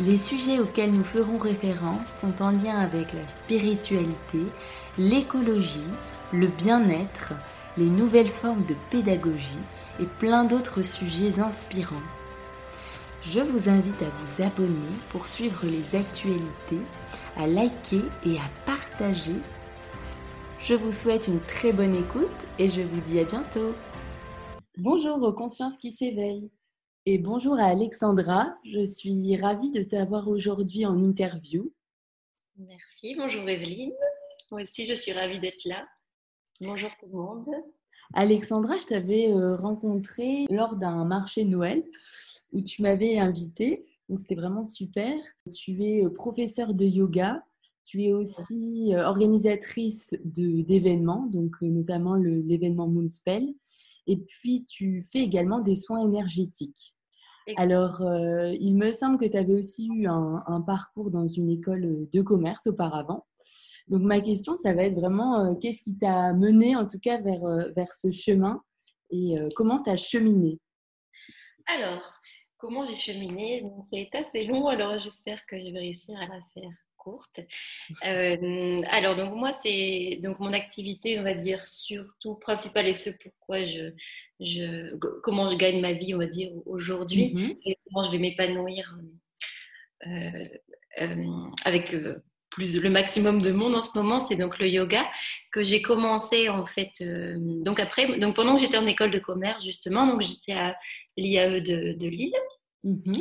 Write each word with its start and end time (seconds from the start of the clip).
Les 0.00 0.16
sujets 0.16 0.58
auxquels 0.58 0.92
nous 0.92 1.04
ferons 1.04 1.36
référence 1.36 2.08
sont 2.08 2.40
en 2.40 2.50
lien 2.50 2.78
avec 2.78 3.12
la 3.12 3.28
spiritualité, 3.36 4.38
l'écologie, 4.96 5.90
le 6.32 6.46
bien-être, 6.46 7.34
les 7.76 7.90
nouvelles 7.90 8.30
formes 8.30 8.64
de 8.64 8.74
pédagogie 8.90 9.58
et 10.00 10.06
plein 10.06 10.44
d'autres 10.44 10.80
sujets 10.80 11.38
inspirants. 11.38 12.02
Je 13.20 13.40
vous 13.40 13.68
invite 13.68 14.00
à 14.00 14.06
vous 14.06 14.42
abonner 14.42 14.90
pour 15.10 15.26
suivre 15.26 15.66
les 15.66 15.98
actualités, 15.98 16.80
à 17.36 17.46
liker 17.46 18.04
et 18.24 18.38
à 18.38 18.48
partager. 18.64 19.36
Je 20.62 20.72
vous 20.72 20.92
souhaite 20.92 21.28
une 21.28 21.40
très 21.40 21.72
bonne 21.72 21.94
écoute 21.94 22.28
et 22.58 22.70
je 22.70 22.80
vous 22.80 23.00
dis 23.06 23.20
à 23.20 23.24
bientôt. 23.24 23.74
Bonjour 24.78 25.22
aux 25.22 25.34
consciences 25.34 25.76
qui 25.76 25.90
s'éveillent. 25.90 26.50
Et 27.12 27.18
bonjour 27.18 27.58
à 27.58 27.64
Alexandra, 27.64 28.56
je 28.64 28.86
suis 28.86 29.36
ravie 29.36 29.72
de 29.72 29.82
t'avoir 29.82 30.28
aujourd'hui 30.28 30.86
en 30.86 30.96
interview. 31.02 31.72
Merci, 32.56 33.16
bonjour 33.16 33.48
Evelyne. 33.48 33.90
Moi 34.52 34.62
aussi, 34.62 34.86
je 34.86 34.94
suis 34.94 35.10
ravie 35.10 35.40
d'être 35.40 35.64
là. 35.64 35.88
Bonjour 36.60 36.88
tout 37.00 37.06
le 37.06 37.18
monde. 37.18 37.48
Alexandra, 38.14 38.78
je 38.78 38.86
t'avais 38.86 39.28
euh, 39.28 39.56
rencontré 39.56 40.46
lors 40.50 40.76
d'un 40.76 41.04
marché 41.04 41.44
Noël 41.44 41.82
où 42.52 42.60
tu 42.60 42.80
m'avais 42.80 43.18
invité. 43.18 43.84
Donc 44.08 44.20
c'était 44.20 44.36
vraiment 44.36 44.62
super. 44.62 45.12
Tu 45.52 45.82
es 45.82 46.04
euh, 46.04 46.10
professeure 46.10 46.74
de 46.74 46.84
yoga. 46.84 47.44
Tu 47.86 48.04
es 48.04 48.12
aussi 48.12 48.94
euh, 48.94 49.04
organisatrice 49.04 50.14
d'événements, 50.22 51.26
donc 51.26 51.60
notamment 51.60 52.14
l'événement 52.14 52.86
Moonspell. 52.86 53.52
Et 54.06 54.16
puis, 54.16 54.64
tu 54.66 55.02
fais 55.02 55.18
également 55.18 55.58
des 55.58 55.74
soins 55.74 56.04
énergétiques. 56.04 56.94
Alors, 57.56 58.02
euh, 58.02 58.54
il 58.60 58.76
me 58.76 58.92
semble 58.92 59.18
que 59.18 59.24
tu 59.24 59.36
avais 59.36 59.54
aussi 59.54 59.88
eu 59.88 60.06
un, 60.06 60.60
parcours 60.66 61.10
dans 61.10 61.26
une 61.26 61.50
école 61.50 62.08
de 62.12 62.22
commerce 62.22 62.66
auparavant. 62.66 63.26
Donc, 63.88 64.02
ma 64.02 64.20
question, 64.20 64.56
ça 64.62 64.72
va 64.72 64.84
être 64.84 64.94
vraiment 64.94 65.40
euh, 65.40 65.54
qu'est-ce 65.54 65.82
qui 65.82 65.98
t'a 65.98 66.32
mené 66.32 66.76
en 66.76 66.86
tout 66.86 66.98
cas 67.00 67.20
vers, 67.20 67.44
euh, 67.44 67.70
vers 67.74 67.92
ce 67.92 68.10
chemin 68.12 68.62
et 69.12 69.34
comment 69.56 69.82
tu 69.82 69.90
as 69.90 69.96
cheminé? 69.96 70.60
Alors, 71.66 72.08
comment 72.58 72.84
j'ai 72.84 72.94
cheminé? 72.94 73.68
Ça 73.82 73.96
a 73.96 73.98
été 73.98 74.18
assez 74.18 74.44
long, 74.44 74.68
alors 74.68 74.96
j'espère 74.98 75.44
que 75.46 75.58
je 75.58 75.72
vais 75.72 75.80
réussir 75.80 76.16
à 76.16 76.28
la 76.28 76.40
faire 76.54 76.70
courte. 77.00 77.40
Euh, 78.06 78.82
alors, 78.90 79.16
donc 79.16 79.34
moi, 79.34 79.52
c'est 79.52 80.20
donc 80.22 80.38
mon 80.38 80.52
activité, 80.52 81.18
on 81.18 81.22
va 81.22 81.34
dire, 81.34 81.66
surtout 81.66 82.34
principale 82.36 82.88
et 82.88 82.92
ce 82.92 83.10
pourquoi 83.22 83.64
je, 83.64 83.92
je 84.38 84.94
comment 85.22 85.48
je 85.48 85.56
gagne 85.56 85.80
ma 85.80 85.92
vie, 85.92 86.14
on 86.14 86.18
va 86.18 86.26
dire, 86.26 86.50
aujourd'hui, 86.66 87.34
mm-hmm. 87.34 87.58
et 87.64 87.78
comment 87.84 88.02
je 88.04 88.10
vais 88.12 88.18
m'épanouir 88.18 88.96
euh, 90.06 90.44
euh, 91.00 91.24
avec 91.64 91.94
plus 92.50 92.80
le 92.80 92.90
maximum 92.90 93.42
de 93.42 93.52
monde 93.52 93.76
en 93.76 93.82
ce 93.82 93.96
moment, 93.96 94.18
c'est 94.18 94.36
donc 94.36 94.58
le 94.58 94.68
yoga 94.68 95.08
que 95.52 95.62
j'ai 95.62 95.82
commencé 95.82 96.48
en 96.48 96.66
fait. 96.66 96.92
donc 97.64 97.78
après, 97.78 98.18
donc 98.18 98.34
pendant 98.34 98.56
que 98.56 98.60
j'étais 98.60 98.78
en 98.78 98.86
école 98.86 99.12
de 99.12 99.20
commerce 99.20 99.64
justement, 99.64 100.06
donc 100.06 100.22
j'étais 100.22 100.52
à 100.52 100.76
l'IAE 101.16 101.60
de, 101.60 101.92
de 101.92 102.08
Lille. 102.08 102.34
Mhm. 102.82 103.12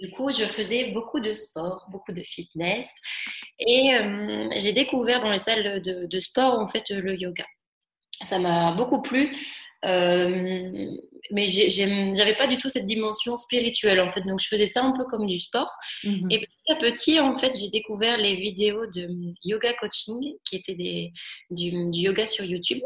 du 0.00 0.10
coup, 0.10 0.30
je 0.30 0.44
faisais 0.44 0.90
beaucoup 0.90 1.20
de 1.20 1.32
sport, 1.32 1.86
beaucoup 1.90 2.12
de 2.12 2.22
fitness. 2.22 2.90
Et 3.60 3.94
euh, 3.94 4.48
j'ai 4.56 4.72
découvert 4.72 5.20
dans 5.20 5.30
les 5.30 5.38
salles 5.38 5.80
de, 5.82 6.18
sport, 6.18 6.58
en 6.58 6.66
fait, 6.66 6.90
le 6.90 7.14
yoga. 7.16 7.44
Ça 8.24 8.38
m'a 8.38 8.72
beaucoup 8.72 9.02
plu. 9.02 9.32
Euh, 9.84 10.90
mais 11.30 11.46
j'avais 11.46 12.34
pas 12.34 12.46
du 12.46 12.56
tout 12.58 12.68
cette 12.68 12.86
dimension 12.86 13.36
spirituelle, 13.36 14.00
en 14.00 14.10
fait. 14.10 14.22
Donc, 14.22 14.40
je 14.40 14.48
faisais 14.48 14.66
ça 14.66 14.82
un 14.82 14.92
peu 14.92 15.04
comme 15.04 15.26
du 15.26 15.38
sport. 15.38 15.70
Mhm. 16.02 16.30
Et 16.30 16.38
petit 16.38 16.72
à 16.72 16.76
petit, 16.76 17.20
en 17.20 17.36
fait, 17.36 17.56
j'ai 17.58 17.70
découvert 17.70 18.16
les 18.16 18.34
vidéos 18.36 18.86
de 18.86 19.08
yoga 19.44 19.74
coaching, 19.74 20.34
qui 20.44 20.56
étaient 20.56 20.74
des, 20.74 21.12
du 21.50 21.70
yoga 21.92 22.26
sur 22.26 22.44
YouTube. 22.44 22.82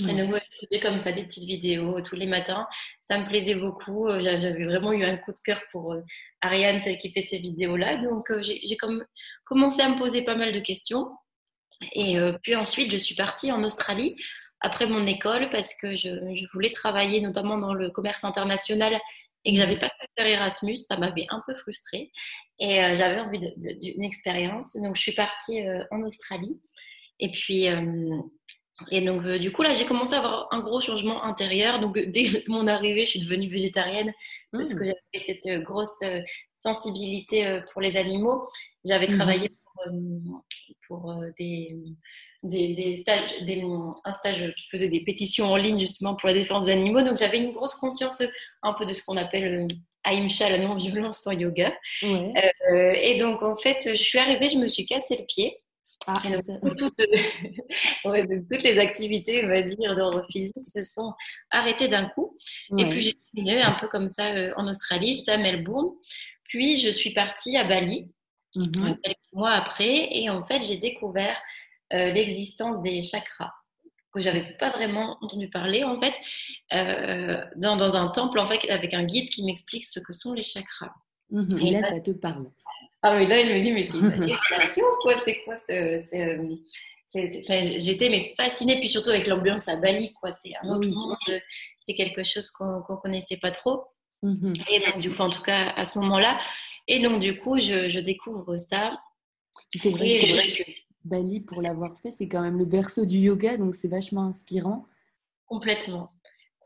Et 0.00 0.12
donc, 0.12 0.28
moi, 0.28 0.38
je 0.38 0.66
faisais 0.66 0.80
comme 0.80 1.00
ça 1.00 1.12
des 1.12 1.24
petites 1.24 1.44
vidéos 1.44 2.00
tous 2.02 2.14
les 2.14 2.26
matins. 2.26 2.66
Ça 3.02 3.18
me 3.18 3.24
plaisait 3.24 3.54
beaucoup. 3.54 4.06
Euh, 4.08 4.20
j'avais 4.20 4.64
vraiment 4.64 4.92
eu 4.92 5.02
un 5.04 5.16
coup 5.16 5.32
de 5.32 5.38
cœur 5.44 5.60
pour 5.72 5.92
euh, 5.92 6.02
Ariane, 6.40 6.80
celle 6.80 6.98
qui 6.98 7.10
fait 7.10 7.22
ces 7.22 7.38
vidéos-là. 7.38 7.96
Donc, 7.96 8.30
euh, 8.30 8.42
j'ai 8.42 8.76
comme 8.76 9.04
commencé 9.44 9.80
à 9.80 9.88
me 9.88 9.96
poser 9.96 10.22
pas 10.22 10.36
mal 10.36 10.52
de 10.52 10.60
questions. 10.60 11.08
Et 11.92 12.18
puis 12.42 12.56
ensuite, 12.56 12.90
je 12.90 12.96
suis 12.96 13.14
partie 13.14 13.52
en 13.52 13.62
Australie 13.62 14.16
après 14.60 14.88
mon 14.88 15.06
école 15.06 15.48
parce 15.48 15.76
que 15.80 15.96
je, 15.96 16.08
voulais 16.52 16.70
travailler 16.70 17.20
notamment 17.20 17.56
dans 17.56 17.72
le 17.72 17.88
commerce 17.90 18.24
international 18.24 18.98
et 19.44 19.52
que 19.52 19.58
j'avais 19.58 19.78
pas 19.78 19.88
pu 19.88 20.06
faire 20.16 20.26
Erasmus. 20.26 20.76
Ça 20.76 20.96
m'avait 20.96 21.26
un 21.30 21.40
peu 21.46 21.54
frustrée. 21.54 22.10
Et 22.58 22.78
j'avais 22.96 23.20
envie 23.20 23.38
d'une 23.38 24.02
expérience. 24.02 24.74
Donc, 24.74 24.96
je 24.96 25.02
suis 25.02 25.14
partie 25.14 25.62
en 25.92 26.02
Australie. 26.02 26.60
Et 27.20 27.30
puis, 27.30 27.68
et 28.90 29.00
donc, 29.00 29.24
euh, 29.24 29.38
du 29.38 29.52
coup, 29.52 29.62
là, 29.62 29.74
j'ai 29.74 29.86
commencé 29.86 30.14
à 30.14 30.18
avoir 30.18 30.48
un 30.50 30.60
gros 30.60 30.80
changement 30.80 31.24
intérieur. 31.24 31.80
Donc, 31.80 31.98
dès 31.98 32.26
mon 32.48 32.66
arrivée, 32.66 33.04
je 33.04 33.10
suis 33.10 33.20
devenue 33.20 33.48
végétarienne 33.48 34.12
parce 34.52 34.74
que 34.74 34.84
mmh. 34.84 34.92
j'avais 35.12 35.24
cette 35.26 35.46
euh, 35.46 35.62
grosse 35.62 36.00
euh, 36.04 36.20
sensibilité 36.56 37.60
pour 37.72 37.82
les 37.82 37.96
animaux. 37.96 38.46
J'avais 38.84 39.06
mmh 39.06 39.16
travaillé 39.16 39.50
pour, 40.88 41.14
des, 41.38 41.76
des, 42.42 42.96
stages, 42.96 43.42
des, 43.42 43.62
un 44.04 44.12
stage, 44.12 44.52
je 44.56 44.64
faisais 44.68 44.88
des 44.88 45.04
pétitions 45.04 45.52
en 45.52 45.56
ligne 45.56 45.78
justement 45.78 46.16
pour 46.16 46.26
la 46.26 46.34
défense 46.34 46.64
des 46.64 46.72
animaux. 46.72 47.02
Donc, 47.02 47.16
j'avais 47.16 47.38
une 47.38 47.52
grosse 47.52 47.76
conscience 47.76 48.22
un 48.62 48.72
peu 48.74 48.86
de 48.86 48.92
ce 48.92 49.04
qu'on 49.04 49.16
appelle 49.16 49.68
Aïmcha, 50.02 50.50
la 50.50 50.58
non-violence 50.58 51.24
en 51.28 51.32
yoga. 51.32 51.72
et 52.02 53.16
donc, 53.18 53.42
en 53.42 53.56
fait, 53.56 53.90
je 53.90 54.02
suis 54.02 54.18
arrivée, 54.18 54.48
je 54.48 54.58
me 54.58 54.66
suis 54.66 54.84
cassé 54.84 55.16
le 55.16 55.26
pied. 55.26 55.56
Ah, 56.10 56.14
toutes, 58.48 58.62
les 58.62 58.78
activités, 58.78 59.44
on 59.44 59.48
va 59.48 59.60
dire, 59.60 59.94
d'ordre 59.94 60.24
physique 60.30 60.66
se 60.66 60.82
sont 60.82 61.12
arrêtées 61.50 61.88
d'un 61.88 62.08
coup. 62.08 62.34
Et 62.78 62.88
puis, 62.88 63.02
j'ai 63.02 63.12
continué 63.12 63.60
un 63.60 63.72
peu 63.72 63.88
comme 63.88 64.08
ça 64.08 64.34
euh, 64.34 64.54
en 64.56 64.66
Australie. 64.66 65.16
J'étais 65.16 65.32
à 65.32 65.36
Melbourne. 65.36 65.90
Puis, 66.44 66.80
je 66.80 66.88
suis 66.88 67.12
partie 67.12 67.58
à 67.58 67.64
Bali, 67.64 68.10
euh, 68.56 68.64
quelques 69.04 69.18
mois 69.34 69.50
après. 69.50 70.08
Et 70.10 70.30
en 70.30 70.46
fait, 70.46 70.62
j'ai 70.62 70.78
découvert 70.78 71.38
euh, 71.92 72.10
l'existence 72.10 72.80
des 72.80 73.02
chakras 73.02 73.52
que 74.10 74.22
j'avais 74.22 74.56
pas 74.58 74.70
vraiment 74.70 75.18
entendu 75.20 75.50
parler 75.50 75.84
en 75.84 76.00
fait 76.00 76.18
dans, 77.56 77.76
dans, 77.76 77.94
un 77.94 78.08
temple 78.08 78.38
en 78.38 78.46
fait 78.46 78.70
avec 78.70 78.94
un 78.94 79.04
guide 79.04 79.28
qui 79.28 79.44
m'explique 79.44 79.84
ce 79.84 80.00
que 80.00 80.14
sont 80.14 80.32
les 80.32 80.42
chakras. 80.42 80.94
Mm-hmm. 81.30 81.66
Et, 81.66 81.70
là, 81.72 81.82
ça 81.82 82.00
te 82.00 82.12
parle. 82.12 82.50
Ah 83.02 83.16
oui, 83.16 83.26
là, 83.26 83.44
je 83.44 83.52
me 83.52 83.60
dis, 83.60 83.72
mais 83.72 83.84
c'est 83.84 83.98
une 83.98 84.10
quoi 85.02 85.18
C'est 85.24 85.42
quoi 85.44 85.56
euh, 85.70 86.00
J'étais 87.78 88.08
mais 88.08 88.34
fascinée, 88.36 88.78
puis 88.78 88.88
surtout 88.88 89.10
avec 89.10 89.26
l'ambiance 89.26 89.68
à 89.68 89.76
Bali, 89.76 90.12
quoi. 90.14 90.32
C'est 90.32 90.52
un 90.62 90.68
autre 90.68 90.88
monde, 90.88 91.16
c'est 91.80 91.94
quelque 91.94 92.24
chose 92.24 92.50
qu'on 92.50 92.78
ne 92.88 92.96
connaissait 92.96 93.36
pas 93.36 93.50
trop. 93.50 93.84
Mhm. 94.22 94.52
Et 94.70 94.80
donc, 94.80 94.98
du 94.98 95.10
coup, 95.10 95.22
en 95.22 95.30
tout 95.30 95.42
cas, 95.42 95.70
à 95.76 95.84
ce 95.84 95.98
moment-là. 96.00 96.38
Et 96.88 97.00
donc, 97.00 97.20
du 97.20 97.38
coup, 97.38 97.58
je, 97.58 97.88
je 97.88 98.00
découvre 98.00 98.56
ça. 98.56 98.98
C'est 99.74 99.90
vrai, 99.90 100.18
que 100.18 100.70
Bali, 101.04 101.40
pour 101.40 101.62
l'avoir 101.62 101.98
fait, 102.00 102.10
c'est 102.10 102.28
quand 102.28 102.42
même 102.42 102.58
le 102.58 102.64
berceau 102.64 103.06
du 103.06 103.18
yoga, 103.18 103.56
donc 103.56 103.74
c'est 103.74 103.88
vachement 103.88 104.26
inspirant. 104.26 104.86
Complètement. 105.46 106.08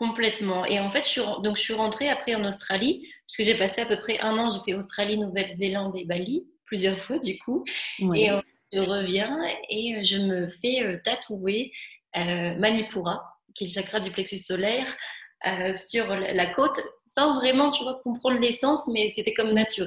Complètement. 0.03 0.65
Et 0.65 0.81
en 0.81 0.91
fait, 0.91 1.05
je 1.05 1.09
suis, 1.09 1.21
donc, 1.45 1.57
je 1.57 1.63
suis 1.63 1.75
rentrée 1.75 2.09
après 2.09 2.35
en 2.35 2.45
Australie, 2.45 3.09
parce 3.25 3.37
que 3.37 3.45
j'ai 3.45 3.55
passé 3.55 3.83
à 3.83 3.87
peu 3.87 4.01
près 4.01 4.19
un 4.19 4.37
an, 4.37 4.51
j'ai 4.51 4.59
fait 4.65 4.77
Australie, 4.77 5.17
Nouvelle-Zélande 5.17 5.95
et 5.95 6.05
Bali, 6.05 6.49
plusieurs 6.65 6.99
fois 6.99 7.21
du 7.21 7.39
coup. 7.39 7.65
Et 8.13 8.29
euh, 8.29 8.41
je 8.73 8.81
reviens 8.81 9.39
et 9.71 9.95
euh, 9.95 10.03
je 10.03 10.17
me 10.17 10.49
fais 10.49 10.83
euh, 10.83 10.99
tatouer 11.05 11.71
Manipura, 12.17 13.23
qui 13.55 13.63
est 13.63 13.67
le 13.69 13.73
chakra 13.75 14.01
du 14.01 14.11
plexus 14.11 14.39
solaire, 14.39 14.93
sur 15.87 16.17
la 16.17 16.47
côte, 16.53 16.81
sans 17.07 17.37
vraiment, 17.37 17.71
tu 17.71 17.85
vois, 17.85 18.01
comprendre 18.03 18.41
l'essence, 18.41 18.89
mais 18.93 19.09
c'était 19.09 19.35
comme 19.35 19.53
nature. 19.53 19.87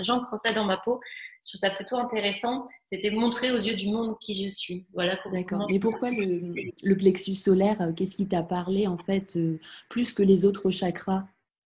J'ancre 0.00 0.38
ça 0.38 0.54
dans 0.54 0.64
ma 0.64 0.78
peau. 0.78 0.98
Je 1.48 1.56
trouve 1.56 1.66
ça 1.66 1.74
plutôt 1.74 1.96
intéressant. 1.96 2.66
C'était 2.88 3.10
montrer 3.10 3.50
aux 3.50 3.56
yeux 3.56 3.74
du 3.74 3.86
monde 3.86 4.18
qui 4.20 4.34
je 4.34 4.48
suis. 4.48 4.84
Voilà. 4.92 5.18
D'accord. 5.32 5.66
Mais 5.70 5.78
pourquoi 5.78 6.10
le, 6.10 6.94
plexus 6.94 7.36
solaire 7.36 7.80
euh, 7.80 7.92
Qu'est-ce 7.92 8.16
qui 8.16 8.28
t'a 8.28 8.42
parlé 8.42 8.86
en 8.86 8.98
fait 8.98 9.34
euh, 9.36 9.58
plus 9.88 10.12
que 10.12 10.22
les 10.22 10.44
autres 10.44 10.70
chakras? 10.70 11.24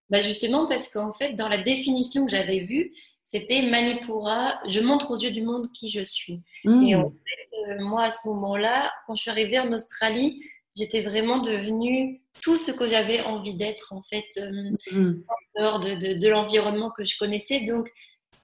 Bah 0.08 0.22
Justement 0.22 0.66
parce 0.66 0.88
qu'en 0.88 1.12
fait, 1.12 1.32
dans 1.32 1.48
la 1.48 1.58
définition 1.58 2.26
que 2.26 2.30
j'avais 2.30 2.60
vue, 2.60 2.92
c'était 3.24 3.62
Manipura, 3.62 4.60
je 4.68 4.78
montre 4.78 5.10
aux 5.10 5.16
yeux 5.16 5.32
du 5.32 5.42
monde 5.42 5.66
qui 5.72 5.88
je 5.88 6.02
suis. 6.02 6.42
Mmh. 6.64 6.82
Et 6.84 6.94
en 6.94 7.10
fait, 7.10 7.70
euh, 7.72 7.84
moi, 7.84 8.02
à 8.02 8.12
ce 8.12 8.28
moment-là, 8.28 8.92
quand 9.06 9.16
je 9.16 9.22
suis 9.22 9.30
arrivée 9.32 9.58
en 9.58 9.72
Australie, 9.72 10.40
j'étais 10.76 11.00
vraiment 11.00 11.38
devenue 11.42 12.22
tout 12.40 12.56
ce 12.56 12.70
que 12.70 12.86
j'avais 12.86 13.20
envie 13.22 13.54
d'être, 13.54 13.92
en 13.92 14.02
fait, 14.02 14.28
euh, 14.38 14.70
mmh. 14.92 15.24
en 15.28 15.60
dehors 15.60 15.80
de, 15.80 16.20
de, 16.20 16.28
l'environnement 16.28 16.90
que 16.90 17.04
je 17.04 17.16
connaissais. 17.18 17.60
Donc, 17.60 17.90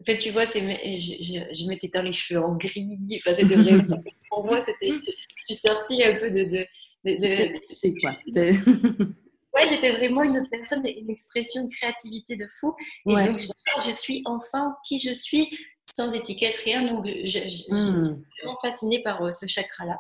en 0.00 0.05
fait, 0.05 0.19
tu 0.19 0.31
vois, 0.31 0.45
je, 0.45 0.59
je, 0.59 1.55
je 1.55 1.69
m'étais 1.69 1.89
dans 1.89 2.03
les 2.03 2.12
cheveux 2.12 2.41
en 2.41 2.56
gris. 2.56 2.87
Enfin, 3.27 3.45
vraiment, 3.45 4.03
pour 4.31 4.45
moi, 4.45 4.59
c'était, 4.59 4.91
je, 4.91 5.55
suis 5.55 5.55
sortie 5.55 6.03
un 6.05 6.15
peu 6.15 6.31
de. 6.31 6.45
de, 6.45 6.67
de, 7.05 8.00
quoi 8.00 8.15
Ouais, 9.55 9.67
j'étais 9.69 9.93
vraiment 9.97 10.23
une 10.23 10.39
autre 10.39 10.50
personne, 10.50 10.87
une 10.87 11.11
expression 11.11 11.65
de 11.65 11.71
créativité 11.71 12.37
de 12.37 12.47
fou. 12.61 12.75
Et 13.06 13.15
donc, 13.15 13.41
je, 13.85 13.91
suis 13.91 14.23
enfin 14.25 14.75
qui 14.87 14.99
je 15.00 15.12
suis, 15.12 15.49
sans 15.85 16.12
étiquette, 16.12 16.56
rien. 16.65 16.83
Donc, 16.83 17.06
je, 17.06 17.49
suis 17.49 17.67
hmm. 17.69 18.21
vraiment 18.43 18.59
fascinée 18.62 19.03
par 19.03 19.23
euh, 19.23 19.31
ce 19.31 19.47
chakra-là. 19.47 19.99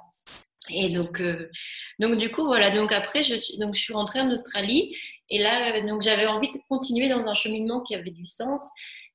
Et 0.70 0.90
donc, 0.90 1.20
euh, 1.20 1.50
donc 1.98 2.18
du 2.18 2.30
coup, 2.30 2.44
voilà. 2.44 2.70
Donc 2.70 2.92
après, 2.92 3.24
je 3.24 3.34
suis, 3.34 3.58
donc, 3.58 3.74
je 3.74 3.80
suis 3.80 3.94
rentrée 3.94 4.20
en 4.20 4.30
Australie. 4.30 4.94
Et 5.30 5.38
là, 5.38 5.76
euh, 5.76 5.86
donc, 5.86 6.02
j'avais 6.02 6.26
envie 6.26 6.50
de 6.50 6.58
continuer 6.68 7.08
dans 7.08 7.24
un 7.26 7.34
cheminement 7.34 7.82
qui 7.82 7.94
avait 7.94 8.10
du 8.10 8.26
sens. 8.26 8.60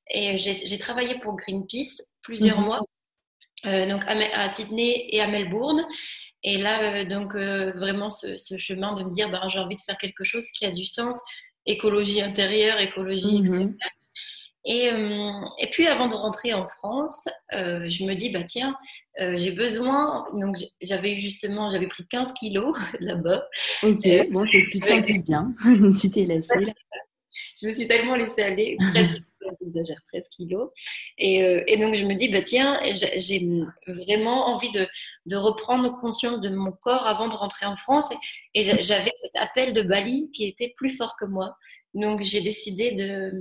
Et 0.10 0.38
j'ai 0.38 0.78
travaillé 0.78 1.20
pour 1.20 1.36
Greenpeace 1.36 2.02
plusieurs 2.22 2.60
mhm. 2.60 2.66
mois, 2.66 2.82
donc 3.64 4.04
à, 4.08 4.50
Sydney 4.50 5.08
et 5.10 5.22
à 5.22 5.28
Melbourne. 5.28 5.86
Et 6.44 6.58
là, 6.58 7.02
euh, 7.02 7.06
donc, 7.06 7.36
euh, 7.36 7.72
vraiment, 7.72 8.10
ce, 8.10 8.36
chemin 8.58 8.94
de 8.94 9.04
me 9.04 9.12
dire, 9.12 9.30
bah, 9.30 9.42
j'ai 9.50 9.60
envie 9.60 9.76
de 9.76 9.82
faire 9.82 9.98
quelque 9.98 10.24
chose 10.24 10.46
qui 10.58 10.66
a 10.66 10.72
du 10.72 10.86
sens, 10.86 11.20
écologie 11.66 12.22
intérieure, 12.22 12.80
écologie 12.80 13.40
mhm. 13.40 13.42
extérieure. 13.42 13.70
Et, 14.66 14.90
euh, 14.94 15.32
et, 15.60 15.68
puis, 15.68 15.88
avant 15.88 16.08
de 16.08 16.16
rentrer 16.16 16.54
en 16.54 16.66
France, 16.66 17.28
je 17.52 18.06
me 18.06 18.14
dis, 18.14 18.30
bah, 18.30 18.44
tiens, 18.44 18.76
j'ai 19.18 19.52
besoin. 19.52 20.26
Donc, 20.34 20.58
j'avais 20.82 21.14
eu 21.14 21.22
justement, 21.22 21.70
j'avais 21.70 21.88
pris 21.88 22.06
15 22.08 22.34
kilos 22.34 22.78
là-bas. 23.00 23.44
Ok, 23.84 24.08
bon, 24.32 24.44
tu 24.46 24.80
te 24.80 24.88
sentais 24.88 25.20
bien. 25.20 25.54
tu 26.02 26.10
t'es 26.10 26.26
lâchée. 26.26 26.66
Là. 26.66 26.74
Je 27.60 27.68
me 27.68 27.72
suis 27.72 27.88
tellement 27.88 28.16
laissée 28.16 28.44
aller, 28.44 28.78
13 28.94 29.22
j'exagère 29.62 30.02
13 30.08 30.30
kilos. 30.30 30.70
Et, 31.18 31.44
euh, 31.44 31.64
et, 31.68 31.78
donc, 31.78 31.96
je 31.96 32.06
me 32.06 32.14
dis, 32.14 32.30
bah, 32.30 32.42
tiens, 32.42 32.80
j'ai 33.18 33.48
vraiment 33.88 34.48
envie 34.48 34.72
de, 34.72 34.88
de, 35.26 35.36
reprendre 35.36 36.00
conscience 36.00 36.42
de 36.42 36.50
mon 36.50 36.72
corps 36.72 37.08
avant 37.08 37.28
de 37.28 37.36
rentrer 37.36 37.66
en 37.66 37.76
France. 37.76 38.14
Et, 38.54 38.64
j'avais 38.64 39.12
cet 39.16 39.36
appel 39.36 39.74
de 39.74 39.82
Bali 39.82 40.32
qui 40.34 40.46
était 40.46 40.74
plus 40.76 40.90
fort 40.90 41.16
que 41.18 41.26
moi. 41.26 41.56
Donc, 41.94 42.22
j'ai 42.22 42.42
décidé 42.42 42.92
de, 42.92 43.32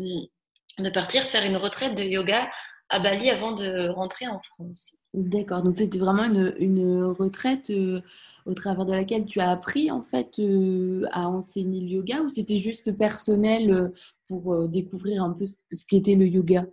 de 0.79 0.91
partir 0.91 1.23
faire 1.23 1.45
une 1.45 1.57
retraite 1.57 1.95
de 1.95 2.03
yoga 2.03 2.51
à 2.89 2.99
Bali 2.99 3.31
avant 3.31 3.53
de 3.53 3.89
rentrer 3.89 4.29
en 4.29 4.41
France. 4.41 5.03
D'accord, 5.15 5.63
donc 5.63 5.77
c'était 5.77 5.99
vraiment 5.99 6.25
une, 6.25 6.55
une 6.59 7.05
retraite 7.05 7.71
euh, 7.71 8.01
au 8.47 8.55
travers 8.55 8.87
de 8.87 8.93
laquelle 8.93 9.27
tu 9.27 9.41
as 9.41 9.51
appris 9.51 9.91
en 9.91 10.03
fait 10.03 10.39
euh, 10.39 11.07
à 11.13 11.29
enseigner 11.29 11.81
le 11.81 11.87
yoga 11.87 12.21
ou 12.21 12.29
c'était 12.29 12.59
juste 12.59 12.97
personnel 12.97 13.71
euh, 13.71 13.89
pour 14.29 14.55
euh, 14.55 14.69
découvrir 14.69 15.23
un 15.23 15.33
peu 15.33 15.45
ce, 15.47 15.85
qu'était 15.87 16.15
le 16.15 16.27
yoga? 16.27 16.67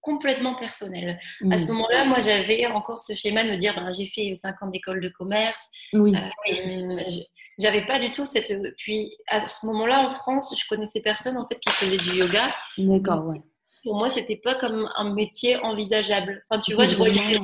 Complètement 0.00 0.54
personnel. 0.54 1.18
À 1.50 1.58
ce 1.58 1.64
mmh. 1.64 1.74
moment-là, 1.74 2.04
moi, 2.04 2.18
j'avais 2.24 2.66
encore 2.66 3.00
ce 3.00 3.12
schéma 3.14 3.42
de 3.42 3.50
me 3.50 3.56
dire, 3.56 3.74
ben, 3.74 3.92
j'ai 3.92 4.06
fait 4.06 4.36
5 4.36 4.62
ans 4.62 4.68
d'école 4.68 5.00
de 5.00 5.08
commerce. 5.08 5.68
Oui. 5.94 6.14
j'avais 7.58 7.84
pas 7.84 7.98
du 7.98 8.12
tout 8.12 8.24
cette. 8.24 8.52
Puis, 8.76 9.16
à 9.26 9.48
ce 9.48 9.66
moment-là, 9.66 10.06
en 10.06 10.10
France, 10.10 10.54
je 10.56 10.64
connaissais 10.68 11.00
personne 11.00 11.36
en 11.36 11.44
fait 11.48 11.58
qui 11.58 11.70
faisait 11.70 11.96
du 11.96 12.18
yoga. 12.18 12.54
D'accord, 12.78 13.26
ouais. 13.26 13.42
Pour 13.82 13.96
moi, 13.96 14.08
c'était 14.08 14.36
pas 14.36 14.54
comme 14.54 14.88
un 14.94 15.12
métier 15.12 15.56
envisageable. 15.64 16.44
Enfin, 16.48 16.60
tu 16.60 16.74
vois, 16.74 16.86
je 16.86 16.94
voyais 16.94 17.38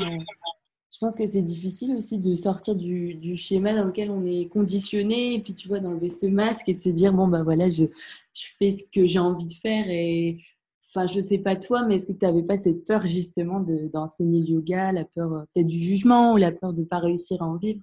pense 1.02 1.16
que 1.16 1.26
c'est 1.26 1.42
difficile 1.42 1.96
aussi 1.96 2.18
de 2.18 2.32
sortir 2.34 2.76
du, 2.76 3.36
schéma 3.36 3.74
dans 3.74 3.84
lequel 3.84 4.10
on 4.10 4.24
est 4.24 4.48
conditionné 4.48 5.34
et 5.34 5.40
puis 5.40 5.52
tu 5.52 5.66
vois 5.66 5.80
d'enlever 5.80 6.08
ce 6.08 6.26
masque 6.26 6.68
et 6.68 6.74
de 6.74 6.78
se 6.78 6.88
dire 6.88 7.12
bon 7.12 7.26
bah 7.26 7.42
voilà 7.42 7.70
je, 7.70 7.84
je 8.34 8.44
fais 8.58 8.70
ce 8.70 8.84
que 8.88 9.04
j'ai 9.04 9.18
envie 9.18 9.46
de 9.46 9.52
faire 9.52 9.86
et 9.88 10.38
enfin 10.88 11.08
je 11.08 11.20
sais 11.20 11.38
pas 11.38 11.56
toi 11.56 11.84
mais 11.84 11.96
est-ce 11.96 12.06
que 12.06 12.12
tu 12.12 12.24
n'avais 12.24 12.44
pas 12.44 12.56
cette 12.56 12.84
peur 12.84 13.04
justement 13.04 13.60
d'enseigner 13.92 14.40
le 14.40 14.54
yoga 14.54 14.92
la 14.92 15.04
peur 15.04 15.32
euh, 15.32 15.40
peut-être 15.52 15.66
du 15.66 15.78
jugement 15.78 16.34
ou 16.34 16.36
la 16.36 16.52
peur 16.52 16.72
de 16.72 16.84
pas 16.84 16.98
réussir 16.98 17.42
à 17.42 17.46
en 17.46 17.56
vivre? 17.56 17.80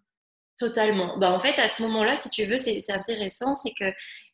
Totalement. 0.58 1.18
Bah, 1.18 1.34
en 1.34 1.40
fait, 1.40 1.58
à 1.58 1.70
ce 1.70 1.82
moment-là, 1.84 2.18
si 2.18 2.30
tu 2.30 2.46
veux, 2.46 2.58
c'est 2.58 2.84
intéressant, 2.90 3.56
c'est 3.56 3.72
que 3.80 3.86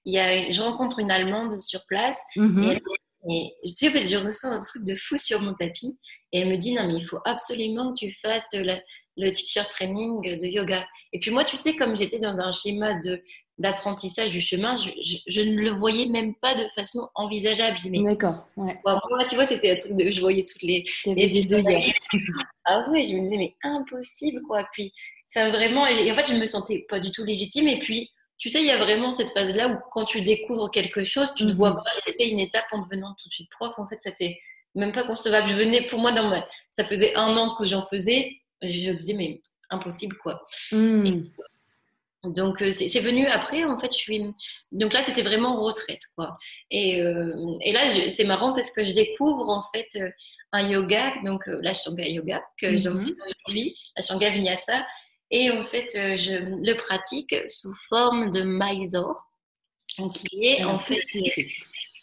y 0.06 0.18
a, 0.18 0.50
je 0.50 0.60
rencontre 0.60 0.98
une 0.98 1.12
Allemande 1.12 1.62
sur 1.62 1.86
place 1.86 2.20
mmh 2.36 2.64
et, 2.64 2.82
et 3.30 3.52
tu 3.76 3.90
sais, 3.90 4.06
je 4.06 4.18
ressens 4.18 4.52
un 4.52 4.60
truc 4.60 4.86
de 4.86 4.96
fou 4.96 5.18
sur 5.18 5.42
mon 5.42 5.54
tapis. 5.54 5.98
Et 6.32 6.40
elle 6.40 6.50
me 6.50 6.58
dit, 6.58 6.74
non, 6.74 6.88
mais 6.88 6.96
il 6.96 7.06
faut 7.06 7.20
absolument 7.24 7.94
que 7.94 8.00
tu 8.00 8.12
fasses 8.12 8.54
le, 8.54 9.32
teacher 9.32 9.66
training 9.70 10.22
de 10.22 10.46
yoga. 10.46 10.86
Et 11.14 11.20
puis 11.20 11.32
moi, 11.32 11.46
tu 11.46 11.56
sais, 11.56 11.76
comme 11.76 11.96
j'étais 11.96 12.20
dans 12.20 12.40
un 12.40 12.52
schéma 12.52 12.94
de 13.02 13.22
d'apprentissage 13.58 14.32
du 14.32 14.42
chemin, 14.42 14.76
je, 14.76 15.42
ne 15.42 15.62
le 15.62 15.72
voyais 15.72 16.08
même 16.08 16.36
pas 16.36 16.56
de 16.56 16.68
façon 16.76 17.08
envisageable. 17.16 17.78
D'accord. 18.04 18.46
Ouais. 18.58 18.78
moi, 18.84 19.24
tu 19.28 19.36
vois, 19.36 19.46
c'était 19.46 19.72
un 19.72 19.76
truc 19.78 19.96
de. 19.96 20.12
Je 20.12 20.20
voyais 20.20 20.44
toutes 20.44 20.62
les. 20.62 20.84
les 21.06 21.54
ah 22.66 22.86
ouais, 22.90 23.06
je 23.06 23.16
me 23.16 23.22
disais, 23.22 23.38
mais 23.38 23.56
impossible, 23.64 24.42
quoi. 24.42 24.68
Puis, 24.74 24.92
enfin, 25.34 25.50
vraiment, 25.52 25.88
et, 25.88 26.12
en 26.12 26.16
fait, 26.16 26.28
je 26.28 26.38
me 26.38 26.46
sentais 26.46 26.86
pas 26.90 27.00
du 27.00 27.12
tout 27.12 27.24
légitime. 27.24 27.70
Et 27.70 27.80
puis, 27.80 28.10
tu 28.38 28.50
sais, 28.50 28.60
il 28.60 28.66
y 28.66 28.72
a 28.72 28.78
vraiment 28.78 29.12
cette 29.12 29.30
phase-là 29.30 29.70
où 29.70 29.78
quand 29.92 30.06
tu 30.06 30.22
découvres 30.22 30.70
quelque 30.70 31.04
chose, 31.04 31.34
tu 31.36 31.46
ne 31.46 31.54
vois 31.54 31.72
mhm. 31.72 31.78
pas, 31.78 31.92
c'était 32.06 32.28
une 32.28 32.40
étape 32.40 32.66
en 32.72 32.84
devenant 32.84 33.16
tout 33.22 33.28
de 33.28 33.34
suite 33.34 33.50
prof. 33.50 33.74
En 33.78 33.88
fait, 33.88 34.00
c'était 34.00 34.38
même 34.76 34.92
pas 34.92 35.04
concevable. 35.04 35.48
Je 35.48 35.54
venais, 35.54 35.82
pour 35.86 36.00
moi, 36.00 36.12
dans 36.12 36.32
ça 36.72 36.84
faisait 36.84 37.16
un 37.16 37.36
an 37.38 37.56
que 37.56 37.66
j'en 37.66 37.82
faisais. 37.82 38.32
Je 38.62 38.92
me 38.92 38.96
disais, 38.96 39.14
mais 39.14 39.42
impossible, 39.70 40.18
quoi. 40.18 40.46
Hmm. 40.72 41.24
donc, 42.24 42.62
euh, 42.62 42.72
c'est 42.72 43.00
venu 43.00 43.26
après, 43.28 43.64
en 43.64 43.78
fait, 43.80 43.92
je 43.92 43.98
suis. 43.98 44.22
Donc 44.72 44.94
là, 44.94 45.02
c'était 45.02 45.22
vraiment 45.22 45.62
retraite, 45.62 46.02
quoi. 46.16 46.38
Et, 46.72 47.02
euh, 47.02 47.58
et 47.62 47.72
là, 47.72 47.82
c'est 48.10 48.26
marrant 48.26 48.54
parce 48.54 48.72
que 48.72 48.84
je 48.84 48.92
découvre, 48.92 49.48
en 49.50 49.64
fait, 49.74 49.88
euh, 50.02 50.10
un 50.52 50.70
yoga, 50.70 51.14
donc 51.24 51.42
l'Ashtanga 51.48 52.08
Yoga, 52.08 52.42
que 52.62 52.68
mm 52.68 52.78
j'enseigne 52.78 53.16
aujourd'hui, 53.26 53.78
l'Ashtanga 53.96 54.30
Vinyasa. 54.30 54.86
Et 55.32 55.50
en 55.52 55.64
fait, 55.64 55.90
je 55.94 56.34
le 56.64 56.74
pratique 56.76 57.36
sous 57.48 57.74
forme 57.90 58.30
de 58.32 58.42
Mysore, 58.44 59.28
qui 60.14 60.46
est 60.46 60.64
en 60.64 60.80
fait. 60.80 61.00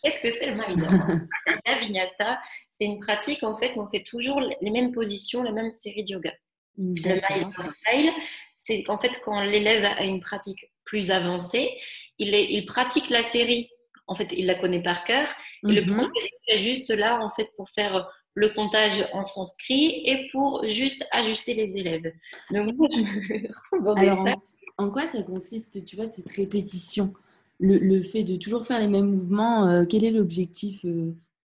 Qu'est-ce 0.02 0.20
que 0.20 0.30
c'est 0.32 0.50
le 0.50 0.56
Maïda 0.56 0.88
La 1.66 1.78
vinyasa, 1.78 2.40
c'est 2.72 2.84
une 2.84 2.98
pratique 2.98 3.44
en 3.44 3.56
fait 3.56 3.76
où 3.76 3.80
on 3.80 3.88
fait 3.88 4.02
toujours 4.02 4.40
les 4.40 4.70
mêmes 4.70 4.90
positions, 4.90 5.44
la 5.44 5.52
même 5.52 5.70
série 5.70 6.02
de 6.02 6.10
yoga. 6.10 6.32
Le 6.76 7.20
Maïda 7.20 8.12
c'est 8.56 8.82
qu'en 8.84 8.98
fait 8.98 9.20
quand 9.24 9.44
l'élève 9.44 9.84
a 9.84 10.04
une 10.04 10.20
pratique 10.20 10.70
plus 10.84 11.10
avancée, 11.10 11.76
il, 12.18 12.34
il 12.34 12.66
pratique 12.66 13.10
la 13.10 13.22
série. 13.22 13.68
En 14.08 14.14
fait, 14.14 14.32
il 14.36 14.46
la 14.46 14.56
connaît 14.56 14.82
par 14.82 15.04
cœur. 15.04 15.26
Et 15.68 15.72
le 15.72 15.82
mhm. 15.82 15.96
professeur 15.96 16.38
est 16.48 16.58
juste 16.58 16.90
là 16.90 17.20
en 17.24 17.30
fait 17.30 17.48
pour 17.56 17.68
faire 17.70 18.08
le 18.34 18.48
comptage 18.50 19.06
en 19.12 19.22
sanskrit 19.22 20.02
et 20.06 20.28
pour 20.32 20.64
juste 20.68 21.06
ajuster 21.12 21.54
les 21.54 21.76
élèves. 21.76 22.12
Donc 22.50 22.72
moi, 22.76 22.88
je 22.90 23.00
me 23.00 23.48
retrouve 23.48 23.82
dans 23.82 23.94
Alors, 23.94 24.24
des 24.24 24.34
en 24.78 24.90
quoi 24.90 25.06
ça 25.06 25.22
consiste, 25.22 25.84
tu 25.84 25.96
vois, 25.96 26.06
cette 26.06 26.30
répétition? 26.30 27.12
Le, 27.60 28.02
fait 28.02 28.24
de 28.24 28.36
toujours 28.36 28.66
faire 28.66 28.80
les 28.80 28.88
mêmes 28.88 29.10
mouvements, 29.10 29.68
euh, 29.68 29.84
quel 29.88 30.02
est 30.02 30.10
l'objectif 30.10 30.84
euh, 30.84 31.14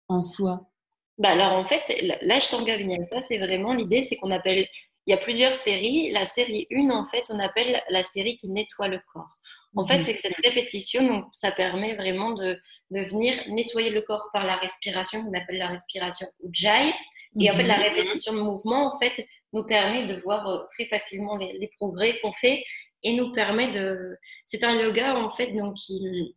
en 0.07 0.21
soi? 0.21 0.69
Bah 1.17 1.29
alors 1.29 1.53
en 1.53 1.65
fait, 1.65 1.81
l'Ashtanga 2.21 2.77
Vinyasa, 2.77 3.21
c'est 3.21 3.39
vraiment 3.39 3.73
l'idée, 3.73 4.01
c'est 4.01 4.17
qu'on 4.17 4.29
appelle, 4.29 4.67
il 5.07 5.11
y 5.11 5.13
a 5.13 5.17
plusieurs 5.17 5.53
séries. 5.53 6.11
La 6.11 6.27
série 6.27 6.67
1, 6.71 6.89
en 6.91 7.05
fait, 7.05 7.23
on 7.29 7.39
appelle 7.39 7.81
la 7.89 8.03
série 8.03 8.35
qui 8.35 8.49
nettoie 8.49 8.89
le 8.89 8.99
corps. 9.11 9.33
En 9.75 9.85
fait, 9.85 9.97
mhm. 9.97 10.03
c'est 10.03 10.13
que 10.13 10.21
cette 10.21 10.45
répétition, 10.45 11.05
donc, 11.07 11.25
ça 11.31 11.51
permet 11.51 11.95
vraiment 11.95 12.33
de, 12.33 12.57
de, 12.91 13.01
venir 13.01 13.33
nettoyer 13.49 13.89
le 13.89 14.01
corps 14.01 14.29
par 14.33 14.45
la 14.45 14.55
respiration, 14.55 15.23
qu'on 15.23 15.33
appelle 15.33 15.57
la 15.57 15.67
respiration 15.67 16.27
Ujjayi. 16.43 16.93
Et 17.39 17.51
en 17.51 17.55
fait, 17.55 17.63
la 17.63 17.77
mhm. 17.77 17.83
répétition 17.83 18.33
de 18.33 18.39
mouvement, 18.39 18.93
en 18.93 18.99
fait, 18.99 19.25
nous 19.51 19.65
permet 19.65 20.05
de 20.05 20.21
voir 20.21 20.47
euh, 20.47 20.59
très 20.73 20.85
facilement 20.85 21.37
les, 21.37 21.53
les 21.59 21.69
progrès 21.77 22.19
qu'on 22.21 22.31
fait 22.31 22.63
et 23.05 23.13
nous 23.13 23.31
permet 23.31 23.69
de. 23.71 24.17
C'est 24.45 24.63
un 24.63 24.75
yoga 24.77 25.15
en 25.15 25.29
fait 25.29 25.51
donc 25.51 25.75
qui, 25.75 26.35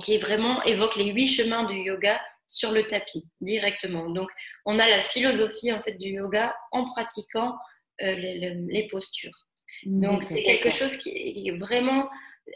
qui 0.00 0.18
vraiment 0.18 0.62
évoque 0.64 0.96
les 0.96 1.10
huit 1.10 1.28
chemins 1.28 1.64
du 1.64 1.76
yoga 1.76 2.20
sur 2.46 2.70
le 2.70 2.86
tapis 2.86 3.24
directement. 3.40 4.10
Donc 4.10 4.28
on 4.66 4.78
a 4.78 4.88
la 4.88 5.00
philosophie 5.00 5.72
en 5.72 5.82
fait 5.82 5.94
du 5.94 6.10
yoga 6.10 6.54
en 6.70 6.84
pratiquant 6.84 7.56
euh, 8.02 8.14
les, 8.14 8.88
postures. 8.90 9.46
Donc 9.84 10.22
c'est 10.22 10.42
quelque 10.42 10.70
chose 10.70 10.96
qui 10.98 11.48
est 11.48 11.58
vraiment 11.58 12.08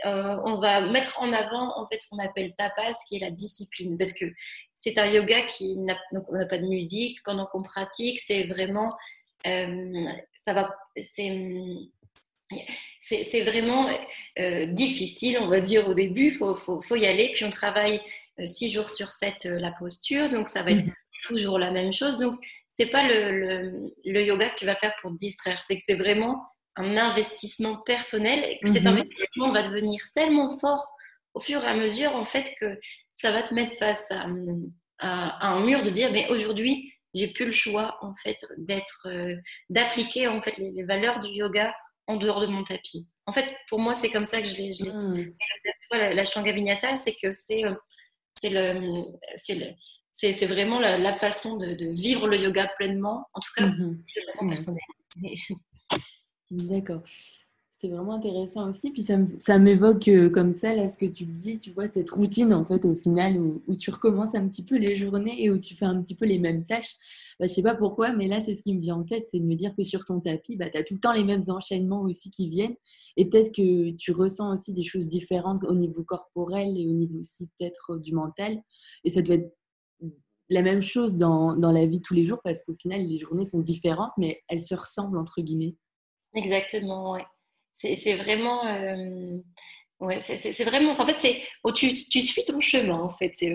euh, 0.04 0.36
on 0.44 0.58
va 0.58 0.80
mettre 0.80 1.20
en 1.20 1.32
avant 1.32 1.78
en 1.78 1.88
fait 1.88 1.98
ce 1.98 2.08
qu'on 2.08 2.18
appelle 2.18 2.54
tapas, 2.56 2.92
qui 3.08 3.16
est 3.16 3.20
la 3.20 3.30
discipline, 3.30 3.96
parce 3.96 4.12
que 4.12 4.26
c'est 4.74 4.98
un 4.98 5.06
yoga 5.06 5.42
qui 5.42 5.76
n'a 5.76 5.96
pas 6.48 6.58
de 6.58 6.66
musique 6.66 7.22
pendant 7.24 7.46
qu'on 7.46 7.62
pratique, 7.62 8.20
c'est 8.20 8.44
vraiment 8.44 8.94
euh, 9.46 10.04
ça 10.44 10.52
va, 10.52 10.74
c'est 11.00 11.38
c'est 13.00 13.42
vraiment 13.42 13.88
euh, 14.38 14.66
difficile, 14.66 15.38
on 15.40 15.48
va 15.48 15.58
dire, 15.60 15.88
au 15.88 15.94
début. 15.94 16.26
Il 16.26 16.32
faut, 16.32 16.54
faut, 16.54 16.80
faut, 16.80 16.94
y 16.94 17.06
aller. 17.06 17.32
Puis 17.34 17.44
on 17.44 17.50
travaille 17.50 18.00
6 18.44 18.70
jours 18.70 18.90
sur 18.90 19.08
7 19.12 19.44
la 19.44 19.72
posture, 19.72 20.30
donc 20.30 20.46
ça 20.46 20.62
va 20.62 20.70
être 20.72 20.84
mhm. 20.84 20.94
toujours 21.24 21.58
la 21.58 21.72
même 21.72 21.92
chose. 21.92 22.18
Donc, 22.18 22.36
c'est 22.68 22.86
pas 22.86 23.08
le, 23.08 23.90
le, 24.04 24.22
yoga 24.22 24.50
que 24.50 24.58
tu 24.58 24.66
vas 24.66 24.76
faire 24.76 24.94
pour 25.00 25.10
te 25.10 25.16
distraire, 25.16 25.60
c'est 25.62 25.76
que 25.76 25.82
c'est 25.84 25.94
vraiment 25.94 26.44
un 26.76 26.96
investissement 26.96 27.76
personnel 27.78 28.44
et 28.44 28.58
que 28.60 28.72
cet 28.72 28.82
mhm. 28.82 28.88
investissement 28.88 29.52
va 29.52 29.62
devenir 29.62 30.00
tellement 30.14 30.58
fort 30.58 30.92
au 31.34 31.40
fur 31.40 31.62
et 31.62 31.66
à 31.66 31.74
mesure, 31.74 32.14
en 32.16 32.24
fait, 32.24 32.50
que 32.58 32.78
ça 33.12 33.30
va 33.30 33.42
te 33.42 33.52
mettre 33.52 33.72
face 33.78 34.10
à, 34.10 34.26
à, 34.98 35.48
un 35.48 35.64
mur 35.64 35.82
de 35.82 35.90
dire, 35.90 36.10
mais 36.10 36.28
aujourd'hui, 36.28 36.92
j'ai 37.14 37.28
plus 37.28 37.46
le 37.46 37.52
choix, 37.52 37.98
en 38.00 38.14
fait, 38.14 38.38
d'être, 38.56 39.06
euh, 39.06 39.36
d'appliquer, 39.68 40.28
en 40.28 40.40
fait, 40.40 40.56
les, 40.58 40.84
valeurs 40.84 41.18
du 41.18 41.28
yoga 41.28 41.74
en 42.06 42.16
dehors 42.16 42.40
de 42.40 42.46
mon 42.46 42.64
tapis. 42.64 43.06
En 43.26 43.32
fait, 43.32 43.54
pour 43.68 43.80
moi, 43.80 43.92
c'est 43.92 44.10
comme 44.10 44.24
ça 44.24 44.40
que 44.40 44.48
je 44.48 44.56
l'ai. 44.56 44.70
La, 45.92 46.14
la 46.14 46.52
Vinyasa, 46.52 46.96
c'est 46.96 47.14
que 47.22 47.32
c'est, 47.32 47.64
euh, 47.64 47.74
c'est 48.40 48.50
le, 48.50 49.02
c'est 49.36 49.76
c'est, 50.12 50.46
vraiment 50.46 50.78
la, 50.80 51.12
façon 51.14 51.58
de, 51.58 51.92
vivre 51.92 52.28
le 52.28 52.38
yoga 52.38 52.68
pleinement, 52.78 53.26
en 53.34 53.40
tout 53.40 53.52
cas 53.54 53.66
mmh 53.66 54.02
de 54.16 54.32
façon 54.32 54.48
personnelle. 54.48 54.80
D'accord. 56.50 57.02
C'est 57.78 57.88
vraiment 57.88 58.14
intéressant 58.14 58.70
aussi. 58.70 58.90
Puis 58.90 59.04
ça, 59.38 59.58
m'évoque 59.58 60.08
euh, 60.08 60.30
comme 60.30 60.56
ça, 60.56 60.74
là, 60.74 60.88
ce 60.88 60.96
que 60.98 61.04
tu 61.04 61.24
dis, 61.26 61.58
tu 61.58 61.72
vois, 61.72 61.88
cette 61.88 62.08
routine, 62.08 62.54
en 62.54 62.64
fait, 62.64 62.86
au 62.86 62.94
final, 62.94 63.38
où, 63.38 63.76
tu 63.76 63.90
recommences 63.90 64.34
un 64.34 64.48
petit 64.48 64.62
peu 64.64 64.76
les 64.76 64.94
journées 64.94 65.42
et 65.42 65.50
où 65.50 65.58
tu 65.58 65.74
fais 65.74 65.84
un 65.84 66.00
petit 66.00 66.14
peu 66.14 66.24
les 66.24 66.38
mêmes 66.38 66.64
tâches. 66.64 66.96
Bah, 67.38 67.46
je 67.46 67.52
sais 67.52 67.62
pas 67.62 67.74
pourquoi, 67.74 68.12
mais 68.14 68.28
là, 68.28 68.40
c'est 68.40 68.54
ce 68.54 68.62
qui 68.62 68.74
me 68.74 68.80
vient 68.80 68.96
en 68.96 69.04
tête, 69.04 69.26
c'est 69.30 69.40
de 69.40 69.44
me 69.44 69.56
dire 69.56 69.74
que 69.76 69.82
sur 69.82 70.06
ton 70.06 70.20
tapis, 70.20 70.56
bah, 70.56 70.70
tu 70.70 70.78
as 70.78 70.84
tout 70.84 70.94
le 70.94 71.00
temps 71.00 71.12
les 71.12 71.24
mêmes 71.24 71.42
enchaînements 71.48 72.00
aussi 72.02 72.30
qui 72.30 72.48
viennent. 72.48 72.76
Et 73.18 73.26
peut-être 73.26 73.54
que 73.54 73.90
tu 73.92 74.12
ressens 74.12 74.54
aussi 74.54 74.72
des 74.72 74.82
choses 74.82 75.08
différentes 75.08 75.64
au 75.64 75.74
niveau 75.74 76.02
corporel 76.02 76.78
et 76.78 76.86
au 76.88 76.92
niveau 76.92 77.18
aussi 77.20 77.48
peut-être 77.58 77.98
du 77.98 78.14
mental. 78.14 78.62
Et 79.04 79.10
ça 79.10 79.20
doit 79.22 79.36
être 79.36 79.54
la 80.48 80.62
même 80.62 80.82
chose 80.82 81.16
dans, 81.16 81.56
dans 81.56 81.72
la 81.72 81.86
vie 81.86 82.00
tous 82.00 82.14
les 82.14 82.24
jours 82.24 82.40
parce 82.42 82.62
qu'au 82.62 82.74
final, 82.74 83.02
les 83.02 83.18
journées 83.18 83.44
sont 83.44 83.60
différentes, 83.60 84.12
mais 84.16 84.42
elles 84.48 84.60
se 84.60 84.74
ressemblent, 84.74 85.18
entre 85.18 85.42
guillemets. 85.42 85.76
Exactement, 86.36 87.12
ouais 87.12 87.24
c'est 87.76 88.14
vraiment. 88.14 88.66
Euh, 88.66 89.38
ouais, 90.00 90.20
c'est 90.20 90.64
vraiment. 90.64 90.90
En 90.90 91.06
fait, 91.06 91.16
c'est 91.18 91.42
oh, 91.62 91.72
tu, 91.72 91.92
tu, 91.92 92.22
suis 92.22 92.44
ton 92.44 92.60
chemin, 92.60 92.98
en 92.98 93.10
fait. 93.10 93.32
C'est 93.34 93.54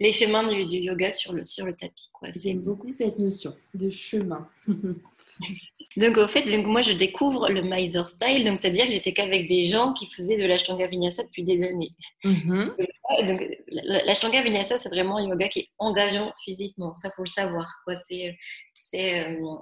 les 0.00 0.12
chemins 0.12 0.48
du, 0.48 0.66
du, 0.66 0.78
yoga 0.78 1.10
sur 1.12 1.32
le, 1.32 1.44
sur 1.44 1.64
le 1.64 1.74
tapis. 1.74 2.10
J'aime 2.42 2.60
beaucoup 2.60 2.90
cette 2.90 3.18
notion 3.18 3.54
de 3.72 3.88
chemin. 3.88 4.48
donc, 5.96 6.16
au 6.16 6.26
fait, 6.26 6.42
donc, 6.42 6.66
moi, 6.66 6.82
je 6.82 6.92
découvre 6.92 7.48
le 7.48 7.62
Mysore 7.62 8.08
Style. 8.08 8.44
Donc, 8.44 8.58
c'est-à-dire 8.58 8.86
que 8.86 8.92
j'étais 8.92 9.12
qu'avec 9.12 9.48
des 9.48 9.68
gens 9.68 9.92
qui 9.92 10.06
faisaient 10.06 10.36
de 10.36 10.44
l'Ashtanga 10.44 10.88
Vinyasa 10.88 11.22
depuis 11.22 11.44
des 11.44 11.62
années. 11.62 11.92
Mm-hmm. 12.24 13.26
Donc, 13.28 13.44
l'Ashtanga 13.68 14.42
Vinyasa, 14.42 14.76
c'est 14.76 14.88
vraiment 14.88 15.18
un 15.18 15.28
yoga 15.28 15.48
qui 15.48 15.60
est 15.60 15.68
engageant 15.78 16.32
physiquement. 16.44 16.94
Ça, 16.94 17.10
faut 17.16 17.22
le 17.22 17.28
savoir. 17.28 17.68
C'est 18.04 18.36
euh, 19.24 19.56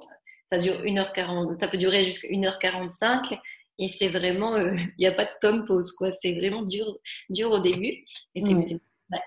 ça 0.50 0.58
dure 0.58 0.82
1h40, 0.82 1.52
ça 1.52 1.68
peut 1.68 1.78
durer 1.78 2.04
jusqu'à 2.04 2.28
1h45 2.28 3.38
et 3.78 3.88
c'est 3.88 4.08
vraiment, 4.08 4.54
euh, 4.54 4.74
il 4.98 5.00
n'y 5.00 5.06
a 5.06 5.12
pas 5.12 5.24
de 5.24 5.30
temps 5.40 5.64
pause, 5.64 5.92
quoi. 5.92 6.10
C'est 6.12 6.32
vraiment 6.34 6.62
dur, 6.62 6.98
dur 7.28 7.50
au 7.50 7.60
début 7.60 8.04
et 8.34 8.40
c'est 8.40 8.80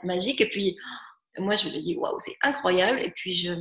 magique. 0.04 0.42
Et 0.42 0.50
puis, 0.50 0.78
moi, 1.38 1.56
je 1.56 1.68
me 1.68 1.82
dis, 1.82 1.96
waouh, 1.96 2.20
c'est 2.20 2.36
incroyable. 2.42 3.00
Et 3.00 3.10
puis, 3.10 3.34
je, 3.34 3.54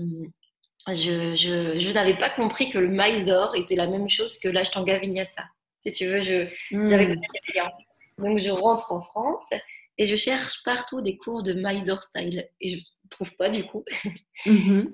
je, 0.89 1.35
je, 1.79 1.93
n'avais 1.93 2.19
pas 2.19 2.31
compris 2.31 2.71
que 2.71 2.79
le 2.79 2.89
Mysore 2.89 3.55
était 3.55 3.77
la 3.77 3.87
même 3.87 4.09
chose 4.09 4.39
que 4.39 4.49
l'Ashtanga 4.49 4.99
Vinyasa. 4.99 5.45
Si 5.81 5.93
tu 5.93 6.07
veux, 6.07 6.21
je 6.21 6.45
hmm. 6.73 6.89
pas 6.89 7.71
Donc, 8.19 8.39
je 8.39 8.51
rentre 8.51 8.93
en 8.93 9.01
France 9.01 9.51
et 9.99 10.07
je 10.07 10.17
cherche 10.17 10.63
partout 10.65 11.01
des 11.01 11.17
cours 11.17 11.43
de 11.43 11.53
Mysore 11.55 12.03
Style 12.03 12.49
et 12.61 12.69
je 12.69 12.77
ne 12.77 13.09
trouve 13.09 13.35
pas 13.37 13.49
du 13.49 13.65
coup. 13.67 13.85
Mm-hmm. 14.47 14.93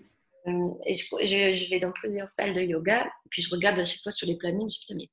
Euh, 0.48 0.74
et 0.86 0.94
je, 0.94 1.70
vais 1.70 1.78
dans 1.78 1.92
plusieurs 1.92 2.28
salles 2.28 2.54
de 2.54 2.62
yoga, 2.62 3.10
puis 3.30 3.42
je 3.42 3.50
regarde 3.50 3.78
à 3.78 3.84
chaque 3.84 4.02
fois 4.02 4.12
sur 4.12 4.26
les 4.26 4.36
plannings, 4.36 4.60
je 4.60 4.64
me 4.64 4.68
dis, 4.68 4.80
putain, 4.80 4.94
mais 4.94 5.08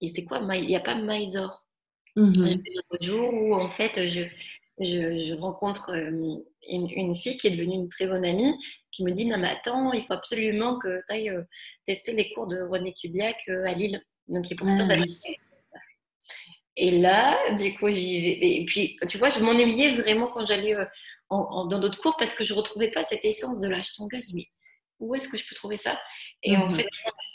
et 0.00 0.08
c'est 0.08 0.24
quoi 0.24 0.40
Il 0.54 0.66
n'y 0.66 0.76
a 0.76 0.80
pas 0.80 0.96
Mysore? 0.96 1.64
Mm 2.16 2.32
-hmm. 2.32 2.62
Un 2.90 3.06
jour 3.06 3.34
où, 3.34 3.54
en 3.54 3.68
fait, 3.68 3.94
je, 4.14 4.22
je, 4.80 5.34
rencontre 5.34 5.90
euh, 5.90 6.36
une, 6.68 7.16
fille 7.16 7.36
qui 7.36 7.46
est 7.48 7.56
devenue 7.56 7.74
une 7.74 7.88
très 7.88 8.06
bonne 8.06 8.24
amie, 8.24 8.54
qui 8.92 9.04
me 9.04 9.10
dit, 9.12 9.26
non, 9.26 9.38
mais 9.38 9.50
attends, 9.50 9.92
il 9.92 10.02
faut 10.02 10.14
absolument 10.14 10.78
que 10.78 10.92
tu 11.06 11.14
ailles 11.14 11.30
euh, 11.30 11.42
tester 11.86 12.12
les 12.12 12.30
cours 12.32 12.46
de 12.46 12.58
René 12.70 12.92
Kubiak 12.92 13.48
à 13.48 13.72
Lille, 13.72 14.00
donc 14.28 14.44
qui 14.44 14.52
est 14.54 14.56
professeur 14.56 14.88
ah, 14.90 15.78
Et 16.76 16.90
là, 17.04 17.52
du 17.62 17.74
coup, 17.76 17.90
j'y 17.90 18.20
vais. 18.20 18.38
Et 18.58 18.64
puis, 18.70 18.96
tu 19.10 19.18
vois, 19.18 19.30
je 19.30 19.40
m'ennuyais 19.40 19.90
vraiment 20.02 20.28
quand 20.32 20.46
j'allais 20.46 20.76
dans 21.30 21.80
d'autres 21.82 22.00
cours 22.00 22.16
parce 22.18 22.34
que 22.34 22.44
je 22.44 22.52
ne 22.52 22.58
retrouvais 22.58 22.90
pas 22.90 23.04
cette 23.04 23.24
essence 23.24 23.58
de 23.64 23.68
l'ashtanga. 23.68 24.18
Je 24.20 24.26
dis, 24.26 24.36
mais 24.38 24.48
où 25.04 25.14
est-ce 25.14 25.28
que 25.28 25.36
je 25.36 25.44
peux 25.48 25.54
trouver 25.54 25.76
ça 25.76 26.00
Et 26.42 26.56
en 26.56 26.66
mhm. 26.66 26.74
fait, 26.74 26.86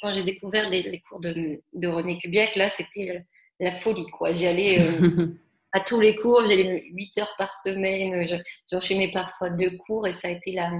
quand 0.02 0.14
j'ai 0.14 0.24
découvert 0.24 0.70
les, 0.70 1.02
cours 1.02 1.20
de, 1.20 1.88
René 1.88 2.18
Kubiak, 2.18 2.56
là, 2.56 2.70
c'était 2.70 3.24
la 3.60 3.72
folie, 3.72 4.08
quoi. 4.08 4.32
J'y 4.32 4.48
allais 4.48 4.82
euh, 4.82 5.28
à 5.72 5.80
tous 5.82 6.00
les 6.00 6.16
cours, 6.16 6.42
j'allais 6.42 6.86
8 6.94 7.18
heures 7.20 7.36
par 7.38 7.54
semaine, 7.54 8.28
j'enchaînais 8.72 9.12
parfois 9.12 9.52
deux 9.52 9.78
cours 9.86 10.08
et 10.08 10.14
ça 10.14 10.28
a 10.28 10.32
été 10.32 10.52
la... 10.52 10.72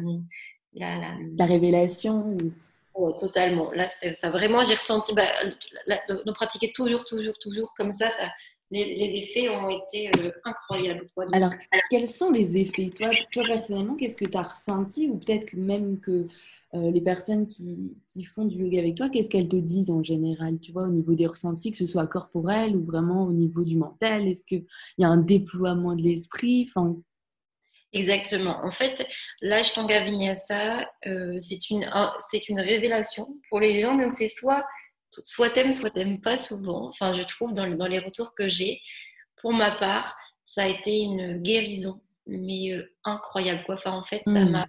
La, 0.74 0.98
la... 1.38 1.46
révélation 1.46 2.38
totalement. 3.20 3.72
Là, 3.72 3.88
ça 3.88 4.30
vraiment, 4.30 4.64
j'ai 4.66 4.76
ressenti 4.76 5.14
bah, 5.16 5.26
de, 5.88 6.32
pratiquer 6.32 6.72
toujours, 6.74 7.04
toujours, 7.06 7.38
toujours 7.40 7.74
comme 7.76 7.92
ça, 7.92 8.10
ça 8.10 8.30
les, 8.72 9.16
effets 9.16 9.50
ont 9.50 9.70
été 9.70 10.10
euh, 10.10 10.30
incroyables. 10.44 11.08
Alors, 11.34 11.54
quels 11.90 12.08
sont 12.08 12.32
les 12.32 12.58
effets? 12.58 12.92
Toi, 12.96 13.10
toi, 13.32 13.44
personnellement, 13.48 13.96
qu'est-ce 13.96 14.18
que 14.18 14.26
tu 14.26 14.38
as 14.38 14.44
ressenti? 14.44 15.10
Ou 15.10 15.18
peut-être 15.18 15.46
que 15.46 15.58
même 15.58 16.00
que 16.00 16.28
euh, 16.76 16.92
les 16.92 17.02
personnes 17.02 17.48
qui, 17.48 17.98
qui, 18.08 18.24
font 18.24 18.46
du 18.46 18.58
yoga 18.58 18.80
avec 18.80 18.96
toi, 18.96 19.10
qu'est-ce 19.10 19.30
qu'elles 19.30 19.50
te 19.50 19.56
disent 19.56 19.90
en 19.90 20.04
général, 20.04 20.60
tu 20.60 20.72
vois, 20.72 20.84
au 20.84 20.92
niveau 20.92 21.16
des 21.16 21.26
ressentis, 21.26 21.72
que 21.72 21.78
ce 21.78 21.88
soit 21.88 22.06
corporel 22.06 22.76
ou 22.76 22.86
vraiment 22.86 23.24
au 23.24 23.34
niveau 23.34 23.64
du 23.64 23.76
mental? 23.76 24.28
Est-ce 24.28 24.46
qu'il 24.46 24.66
y 25.00 25.04
a 25.04 25.08
un 25.08 25.18
déploiement 25.18 25.96
de 25.96 26.02
l'esprit? 26.02 26.68
Enfin... 26.70 26.96
Exactement. 27.92 28.60
En 28.64 28.70
fait, 28.70 29.08
l'Ashtanga 29.42 30.04
Vinyasa, 30.04 30.88
euh, 31.08 31.38
c'est 31.40 31.72
une, 31.72 31.90
c'est 32.30 32.48
une 32.48 32.60
révélation 32.60 33.28
pour 33.50 33.60
les 33.60 33.82
gens. 33.82 33.98
Donc, 33.98 34.12
c'est 34.12 34.28
soit, 34.28 34.64
soit 35.10 35.50
t'aimes, 35.50 35.74
soit 35.74 35.90
t'aimes 35.90 36.22
pas 36.22 36.38
souvent. 36.38 36.88
Enfin, 36.90 37.14
je 37.14 37.24
trouve 37.24 37.54
dans, 37.54 37.68
dans 37.76 37.88
les 37.88 37.98
retours 37.98 38.36
que 38.36 38.48
j'ai, 38.48 38.80
pour 39.38 39.54
ma 39.54 39.72
part, 39.72 40.16
ça 40.46 40.64
a 40.64 40.68
été 40.68 41.00
une 41.00 41.42
guérison, 41.42 42.00
mais 42.28 42.74
euh, 42.74 42.84
incroyable. 43.06 43.64
Quoi. 43.66 43.76
Enfin, 43.76 43.92
en 43.92 44.04
fait, 44.04 44.22
ça 44.24 44.46
hmm. 44.46 44.52
m'a 44.52 44.68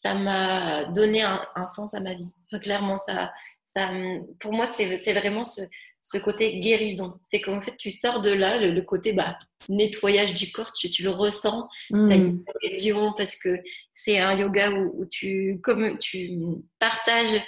ça 0.00 0.14
m'a 0.14 0.84
donné 0.84 1.22
un, 1.22 1.66
sens 1.66 1.92
à 1.92 2.00
ma 2.00 2.14
vie. 2.14 2.32
clairement, 2.62 2.98
ça, 2.98 3.32
ça, 3.66 3.90
pour 4.38 4.52
moi, 4.52 4.64
c'est 4.66 5.12
vraiment 5.12 5.42
ce, 5.42 5.62
ce, 6.02 6.18
côté 6.18 6.60
guérison. 6.60 7.18
C'est 7.24 7.40
qu'en 7.40 7.60
fait, 7.60 7.76
tu 7.76 7.90
sors 7.90 8.20
de 8.20 8.30
là, 8.30 8.60
le, 8.60 8.80
côté 8.82 9.12
bah, 9.12 9.36
nettoyage 9.68 10.34
du 10.34 10.52
corps, 10.52 10.72
tu, 10.72 10.88
tu 10.88 11.02
le 11.02 11.10
ressens, 11.10 11.66
tu 11.88 11.96
as 11.96 12.14
une 12.14 12.44
guérison 12.62 13.12
parce 13.16 13.34
que 13.34 13.58
c'est 13.92 14.20
un 14.20 14.38
yoga 14.38 14.70
où, 14.70 15.04
tu, 15.06 15.58
comme 15.64 15.98
tu 15.98 16.30
partages, 16.78 17.42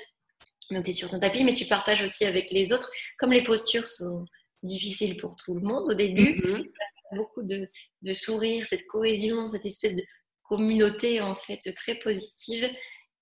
donc 0.72 0.82
tu 0.82 0.90
es 0.90 0.92
sur 0.92 1.08
ton 1.08 1.20
tapis, 1.20 1.44
mais 1.44 1.54
tu 1.54 1.66
partages 1.66 2.02
aussi 2.02 2.24
avec 2.24 2.50
les 2.50 2.72
autres. 2.72 2.90
Comme 3.16 3.32
les 3.32 3.44
postures 3.44 3.86
sont 3.86 4.24
difficiles 4.64 5.16
pour 5.18 5.36
tout 5.36 5.54
le 5.54 5.60
monde 5.60 5.84
au 5.88 5.94
début, 5.94 6.40
mm-hmm. 6.40 6.70
beaucoup 7.14 7.42
de, 7.44 7.68
de 8.02 8.12
sourires, 8.12 8.66
cette 8.66 8.86
cohésion, 8.88 9.46
cette 9.46 9.66
espèce 9.66 9.94
de 9.94 10.02
communauté 10.50 11.20
en 11.20 11.36
fait 11.36 11.72
très 11.74 11.94
positive 11.94 12.68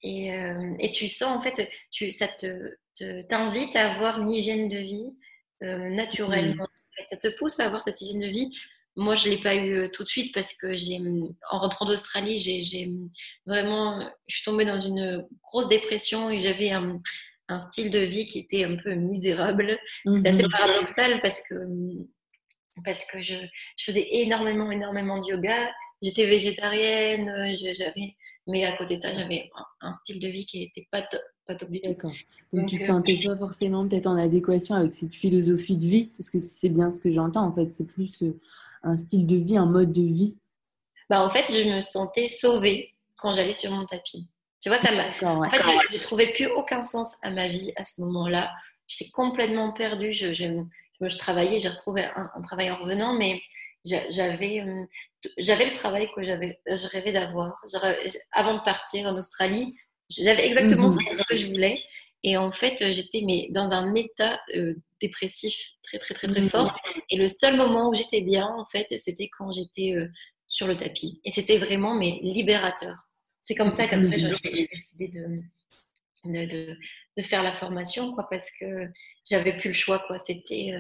et, 0.03 0.33
euh, 0.33 0.75
et 0.81 0.91
tu 0.91 1.09
sens 1.09 1.37
en 1.37 1.43
fait 1.43 1.71
tu, 1.91 2.11
ça 2.11 2.27
te, 2.27 2.75
t'invite 3.29 3.77
à 3.77 3.93
avoir 3.93 4.21
une 4.21 4.33
hygiène 4.33 4.69
de 4.69 4.79
vie 4.79 5.15
euh, 5.63 5.91
naturellement. 5.91 6.65
Mmh. 6.65 7.05
Ça 7.11 7.17
te 7.19 7.29
pousse 7.37 7.61
à 7.61 7.67
avoir 7.67 7.83
cette 7.83 8.01
hygiène 8.01 8.23
de 8.23 8.29
vie. 8.29 8.51
Moi, 8.97 9.15
je 9.15 9.29
l'ai 9.29 9.39
pas 9.39 9.55
eu 9.55 9.77
euh, 9.77 9.89
tout 9.89 10.03
de 10.03 10.09
suite 10.09 10.35
parce 10.35 10.55
que 10.57 10.77
j'ai, 10.77 11.01
en 11.51 11.59
rentrant 11.59 11.85
d'Australie, 11.85 12.39
j'ai, 12.39 12.91
vraiment, 13.47 14.01
je 14.27 14.37
suis 14.37 14.45
tombée 14.45 14.65
dans 14.65 14.81
une 14.81 15.25
grosse 15.43 15.69
dépression 15.69 16.31
et 16.31 16.39
j'avais 16.39 16.71
un, 16.71 17.01
un 17.49 17.59
style 17.61 17.91
de 17.91 18.01
vie 18.01 18.27
qui 18.27 18.41
était 18.41 18.65
un 18.65 18.77
peu 18.77 18.95
misérable. 18.95 19.79
C'était 20.17 20.31
assez 20.31 20.45
mmh. 20.45 20.51
paradoxal 20.51 21.21
parce 21.21 21.47
que 21.47 21.55
parce 22.85 23.05
que 23.11 23.21
je, 23.21 23.35
je, 23.77 23.85
faisais 23.85 24.07
énormément, 24.09 24.71
énormément 24.71 25.21
de 25.21 25.33
yoga 25.33 25.73
j'étais 26.03 26.27
végétarienne, 26.27 27.29
euh, 27.29 27.73
j'avais, 27.73 28.17
mais 28.47 28.65
à 28.65 28.77
côté 28.77 28.97
de 28.97 29.03
ça, 29.03 29.15
j'avais 29.15 29.51
un, 29.81 29.93
style 30.05 30.19
de 30.19 30.29
vie 30.29 30.45
qui 30.45 30.61
n'était 30.61 30.87
pas 30.91 31.03
top, 31.03 31.21
pas 31.47 31.55
top 31.55 31.71
du 31.71 31.81
D'accord. 31.81 32.13
Donc, 32.53 32.69
tu 32.69 32.77
ne 32.77 32.81
te 32.81 32.85
euh, 32.85 32.87
sentais 32.87 33.19
pas 33.23 33.37
forcément 33.37 33.87
peut-être 33.87 34.07
en 34.07 34.17
adéquation 34.17 34.75
avec 34.75 34.93
cette 34.93 35.15
philosophie 35.15 35.77
de 35.77 35.87
vie, 35.87 36.05
parce 36.17 36.31
que 36.31 36.39
c'est 36.39 36.69
bien 36.69 36.91
ce 36.91 37.01
que 37.01 37.11
j'entends 37.11 37.45
en 37.45 37.53
fait, 37.55 37.73
c'est 37.73 37.87
plus 37.87 38.23
euh, 38.23 38.39
un 38.83 38.97
style 38.97 39.27
de 39.27 39.37
vie, 39.37 39.57
un 39.57 39.67
mode 39.67 39.93
de 39.93 40.03
vie. 40.03 40.39
Bah, 41.11 41.25
en 41.25 41.31
fait, 41.31 41.47
je 41.51 41.75
me 41.75 41.81
sentais 41.81 42.27
sauvée 42.27 42.95
quand 43.19 43.35
j'allais 43.35 43.53
sur 43.53 43.71
mon 43.71 43.85
tapis. 43.85 44.29
Tu 44.61 44.69
vois, 44.69 44.79
ça 44.79 44.91
m'a. 44.93 45.05
En 45.29 45.51
fait, 45.51 45.61
je 45.91 45.97
ne 45.97 46.01
trouvais 46.01 46.33
plus 46.33 46.47
aucun 46.47 46.83
sens 46.83 47.17
à 47.23 47.31
ma 47.31 47.49
vie 47.49 47.73
à 47.77 47.85
ce 47.85 48.01
moment-là. 48.01 48.51
J'étais 48.89 49.11
complètement 49.11 49.73
perdue. 49.73 50.13
Je, 50.13 50.35
je, 50.35 50.45
je, 51.01 51.17
travaillais, 51.17 51.61
j'ai 51.61 51.69
retrouvé 51.69 52.05
un, 52.05 52.31
un, 52.35 52.43
travail 52.43 52.71
en 52.71 52.77
revenant, 52.77 53.15
mais 53.15 53.41
j'avais 54.11 54.65
j'avais 55.39 55.67
le 55.67 55.73
travail 55.73 56.09
que 56.15 56.25
j'avais 56.25 56.61
je 56.67 56.87
rêvais 56.87 57.13
d'avoir. 57.13 57.61
Avant 58.33 58.55
de 58.55 58.63
partir 58.63 59.07
en 59.07 59.17
Australie 59.17 59.75
j'avais 60.09 60.47
exactement 60.47 60.85
mhm. 60.85 61.15
ce 61.15 61.23
que 61.25 61.37
je 61.37 61.47
voulais. 61.47 61.83
Et 62.25 62.37
en 62.37 62.51
fait 62.51 62.93
j'étais 62.93 63.23
mais 63.25 63.49
dans 63.51 63.73
un 63.73 63.95
état 63.95 64.41
dépressif 65.01 65.57
très 65.83 65.99
très 65.99 66.15
très 66.15 66.29
très 66.29 66.41
mhm. 66.41 66.51
fort. 66.51 66.77
Et 67.11 67.17
le 67.17 67.29
seul 67.29 67.57
moment 67.57 67.91
où 67.91 67.95
j'étais 67.95 68.21
bien 68.21 68.47
en 68.47 68.65
fait 68.65 68.87
c'était 68.97 69.29
quand 69.29 69.53
j'étais 69.53 69.95
sur 70.47 70.67
le 70.67 70.77
tapis. 70.77 71.21
Et 71.25 71.31
c'était 71.31 71.59
vraiment 71.59 71.95
mais 71.95 72.19
libérateur. 72.23 73.09
C'est 73.43 73.55
comme 73.55 73.71
ça 73.71 73.85
qu'après 73.85 74.19
mhm. 74.19 74.37
j'ai 74.45 74.69
décidé 74.69 75.09
de 75.09 75.25
de, 76.25 76.77
de, 77.17 77.23
faire 77.23 77.45
la 77.45 77.53
formation 77.53 78.13
quoi 78.13 78.27
parce 78.29 78.51
que 78.59 78.89
j'avais 79.29 79.57
plus 79.57 79.69
le 79.69 79.75
choix 79.75 80.01
quoi. 80.07 80.19
C'était 80.19 80.73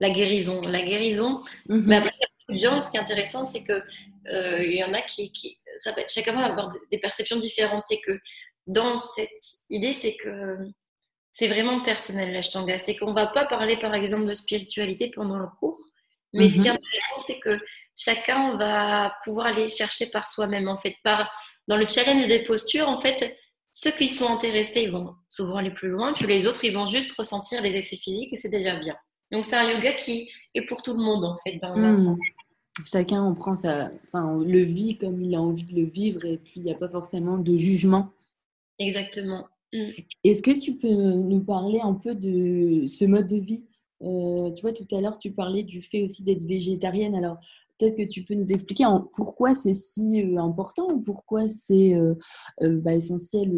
la 0.00 0.10
guérison. 0.10 0.60
La 0.62 0.82
guérison 0.82 1.42
mais 1.66 1.96
après 1.96 2.12
ce 2.56 2.90
qui 2.90 2.96
est 2.96 3.00
intéressant, 3.00 3.44
c'est 3.44 3.62
que 3.62 3.72
euh, 3.72 4.62
il 4.64 4.74
y 4.74 4.84
en 4.84 4.92
a 4.94 5.00
qui, 5.00 5.32
qui 5.32 5.58
ça 5.78 5.92
peut, 5.92 6.02
chacun 6.08 6.32
va 6.32 6.46
avoir 6.46 6.72
des 6.90 6.98
perceptions 6.98 7.36
différentes. 7.36 7.82
C'est 7.86 8.00
que 8.00 8.18
dans 8.66 8.96
cette 8.96 9.30
idée, 9.70 9.92
c'est 9.92 10.16
que 10.16 10.58
c'est 11.32 11.48
vraiment 11.48 11.82
personnel 11.82 12.32
l'ashtanga. 12.32 12.78
C'est 12.78 12.96
qu'on 12.96 13.14
va 13.14 13.26
pas 13.26 13.44
parler, 13.44 13.76
par 13.76 13.94
exemple, 13.94 14.26
de 14.26 14.34
spiritualité 14.34 15.10
pendant 15.14 15.38
le 15.38 15.48
cours, 15.58 15.78
mais 16.34 16.48
ce 16.48 16.54
qui 16.54 16.68
est 16.68 16.70
mhm. 16.70 16.78
intéressant, 16.78 17.24
c'est 17.26 17.38
que 17.40 17.58
chacun 17.96 18.56
va 18.56 19.14
pouvoir 19.24 19.46
aller 19.46 19.68
chercher 19.68 20.06
par 20.06 20.28
soi-même. 20.28 20.68
En 20.68 20.76
fait, 20.76 20.96
par 21.04 21.30
dans 21.68 21.76
le 21.76 21.86
challenge 21.86 22.26
des 22.26 22.42
postures, 22.42 22.88
en 22.88 22.98
fait, 22.98 23.36
ceux 23.72 23.90
qui 23.90 24.08
sont 24.08 24.28
intéressés, 24.28 24.88
vont 24.88 25.14
souvent 25.28 25.56
aller 25.56 25.70
plus 25.70 25.88
loin, 25.88 26.12
puis 26.12 26.26
les 26.26 26.46
autres, 26.46 26.64
ils 26.64 26.74
vont 26.74 26.86
juste 26.86 27.12
ressentir 27.12 27.62
les 27.62 27.70
effets 27.70 27.96
physiques 27.96 28.32
et 28.32 28.36
c'est 28.36 28.50
déjà 28.50 28.76
bien. 28.76 28.96
Donc 29.30 29.46
c'est 29.46 29.56
un 29.56 29.70
yoga 29.70 29.92
qui 29.94 30.30
est 30.54 30.62
pour 30.62 30.82
tout 30.82 30.92
le 30.92 31.02
monde 31.02 31.24
en 31.24 31.36
fait 31.38 31.56
dans 31.56 31.74
mmh. 31.74 32.16
Chacun 32.90 33.24
on 33.24 33.34
prend 33.34 33.54
sa, 33.54 33.90
enfin, 34.04 34.42
le 34.42 34.60
vit 34.60 34.96
comme 34.96 35.20
il 35.20 35.34
a 35.34 35.40
envie 35.40 35.64
de 35.64 35.74
le 35.74 35.84
vivre 35.84 36.24
et 36.24 36.38
puis 36.38 36.54
il 36.56 36.62
n'y 36.62 36.72
a 36.72 36.76
pas 36.76 36.88
forcément 36.88 37.36
de 37.38 37.56
jugement. 37.56 38.10
Exactement. 38.78 39.46
Mmh. 39.72 39.90
Est-ce 40.24 40.42
que 40.42 40.58
tu 40.58 40.76
peux 40.76 40.88
nous 40.88 41.40
parler 41.40 41.80
un 41.80 41.94
peu 41.94 42.14
de 42.14 42.86
ce 42.86 43.04
mode 43.04 43.26
de 43.26 43.36
vie? 43.36 43.64
Euh, 44.02 44.50
Tu 44.52 44.62
vois, 44.62 44.72
tout 44.72 44.86
à 44.94 45.00
l'heure, 45.00 45.18
tu 45.18 45.32
parlais 45.32 45.62
du 45.62 45.82
fait 45.82 46.02
aussi 46.02 46.24
d'être 46.24 46.42
végétarienne. 46.42 47.14
Alors, 47.14 47.38
peut-être 47.78 47.96
que 47.96 48.08
tu 48.08 48.24
peux 48.24 48.34
nous 48.34 48.52
expliquer 48.52 48.84
pourquoi 49.14 49.54
c'est 49.54 49.72
si 49.72 50.22
euh, 50.22 50.38
important 50.38 50.88
ou 50.92 51.00
pourquoi 51.00 51.48
c'est 51.48 51.94
euh, 51.94 52.14
bah, 52.60 52.94
essentiel 52.94 53.52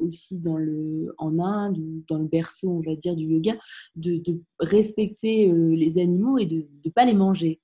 aussi 0.00 0.40
dans 0.40 0.56
le, 0.56 1.14
en 1.18 1.38
Inde 1.38 1.78
ou 1.78 2.04
dans 2.08 2.18
le 2.18 2.26
berceau, 2.28 2.70
on 2.70 2.80
va 2.80 2.96
dire, 2.96 3.16
du 3.16 3.24
yoga, 3.24 3.56
de, 3.96 4.40
respecter 4.60 5.50
les 5.52 5.98
animaux 5.98 6.38
et 6.38 6.46
de 6.46 6.66
ne 6.84 6.90
pas 6.90 7.04
les 7.04 7.14
manger? 7.14 7.60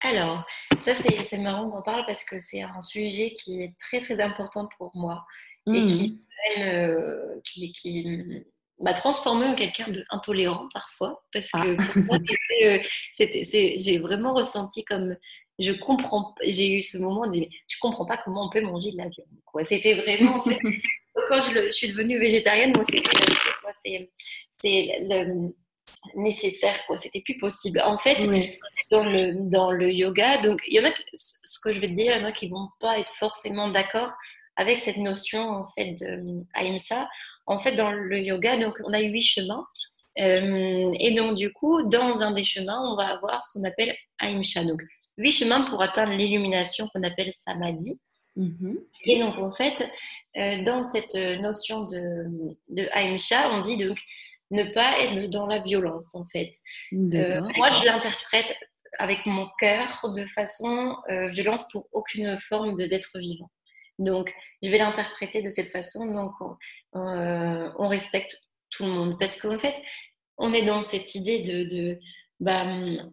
Alors, 0.00 0.44
ça 0.82 0.94
c'est 0.94 1.38
marrant 1.38 1.70
qu'on 1.70 1.82
parle 1.82 2.04
parce 2.06 2.24
que 2.24 2.38
c'est 2.38 2.62
un 2.62 2.80
sujet 2.80 3.34
qui 3.34 3.62
est 3.62 3.74
très 3.80 4.00
très 4.00 4.20
important 4.20 4.68
pour 4.78 4.90
moi 4.94 5.24
et 5.66 5.86
qui, 5.86 6.20
mmh. 6.58 7.72
qui 7.72 8.44
m'a 8.80 8.94
transformée 8.94 9.46
en 9.46 9.54
quelqu'un 9.54 9.88
d'intolérant 9.88 10.68
parfois, 10.72 11.24
parce 11.32 11.50
que 11.50 11.76
ah. 11.78 12.18
euh, 12.64 12.78
j'ai 13.18 13.98
vraiment 13.98 14.34
ressenti 14.34 14.84
comme 14.84 15.16
je 15.58 15.72
comprends, 15.72 16.34
j'ai 16.42 16.74
eu 16.74 16.82
ce 16.82 16.98
moment 16.98 17.28
de 17.28 17.40
je 17.66 17.76
comprends 17.80 18.04
pas 18.04 18.18
comment 18.18 18.46
on 18.46 18.50
peut 18.50 18.60
manger 18.60 18.92
de 18.92 18.98
la 18.98 19.08
viande. 19.08 19.66
C'était 19.66 19.94
vraiment, 19.94 20.38
quand 21.28 21.40
je, 21.40 21.70
suis 21.70 21.88
devenue 21.88 22.18
végétarienne, 22.18 22.72
moi 22.74 22.84
c'était 22.84 24.10
c'est 24.52 25.00
nécessaire, 26.14 26.84
quoi. 26.86 26.96
C'était 26.96 27.20
plus 27.20 27.38
possible. 27.38 27.80
En 27.84 27.98
fait, 27.98 28.16
dans, 28.90 29.04
le, 29.04 29.48
dans 29.50 29.70
le 29.70 29.92
yoga, 29.92 30.38
donc 30.38 30.60
il 30.68 30.74
y 30.74 30.80
en 30.80 30.88
a, 30.88 30.92
ce 31.14 31.58
que 31.60 31.72
je 31.72 31.80
vais 31.80 31.88
te 31.88 31.94
dire, 31.94 32.14
il 32.14 32.20
y 32.20 32.24
en 32.24 32.24
a 32.24 32.32
qui 32.32 32.48
vont 32.48 32.68
pas 32.80 32.98
être 32.98 33.12
forcément 33.12 33.68
d'accord 33.68 34.10
avec 34.56 34.78
cette 34.80 34.96
notion 34.96 35.40
en 35.40 35.66
fait 35.66 35.94
de 35.94 36.44
ahimsa 36.54 37.06
en 37.46 37.58
fait, 37.58 37.72
dans 37.72 37.92
le 37.92 38.18
yoga, 38.18 38.56
donc, 38.56 38.80
on 38.84 38.92
a 38.92 39.00
huit 39.00 39.22
chemins. 39.22 39.64
Euh, 40.18 40.92
et 40.98 41.14
donc, 41.14 41.36
du 41.36 41.52
coup, 41.52 41.82
dans 41.84 42.22
un 42.22 42.32
des 42.32 42.44
chemins, 42.44 42.82
on 42.90 42.96
va 42.96 43.08
avoir 43.14 43.42
ce 43.42 43.52
qu'on 43.52 43.64
appelle 43.64 43.94
Ahimsa. 44.18 44.64
Donc, 44.64 44.82
huit 45.16 45.32
chemins 45.32 45.62
pour 45.62 45.82
atteindre 45.82 46.12
l'illumination 46.12 46.88
qu'on 46.88 47.02
appelle 47.02 47.32
Samadhi. 47.32 48.00
Mm-hmm. 48.36 48.76
Et 49.04 49.20
donc, 49.20 49.36
en 49.38 49.52
fait, 49.52 49.88
euh, 50.36 50.62
dans 50.64 50.82
cette 50.82 51.14
notion 51.40 51.84
de, 51.84 52.26
de 52.68 52.88
on 53.52 53.60
dit 53.60 53.76
donc 53.76 53.98
ne 54.50 54.64
pas 54.64 55.00
être 55.00 55.30
dans 55.30 55.46
la 55.46 55.58
violence, 55.58 56.14
en 56.14 56.24
fait. 56.26 56.50
Euh, 56.92 57.40
moi, 57.56 57.70
je 57.72 57.84
l'interprète 57.84 58.54
avec 58.98 59.26
mon 59.26 59.48
cœur 59.58 60.12
de 60.14 60.24
façon 60.26 60.96
violence 61.30 61.68
pour 61.70 61.88
aucune 61.92 62.38
forme 62.38 62.74
d'être 62.76 63.18
vivant. 63.18 63.50
Donc, 63.98 64.32
je 64.62 64.70
vais 64.70 64.78
l'interpréter 64.78 65.42
de 65.42 65.50
cette 65.50 65.68
façon. 65.68 66.06
Donc, 66.06 66.32
euh, 66.94 67.70
on, 67.78 67.88
respecte 67.88 68.40
tout 68.70 68.84
le 68.84 68.90
monde. 68.90 69.18
Parce 69.18 69.40
qu'en 69.40 69.58
fait, 69.58 69.80
on 70.38 70.52
est 70.52 70.64
dans 70.64 70.82
cette 70.82 71.14
idée 71.14 71.40
de, 71.40 71.98
bah, 72.40 72.66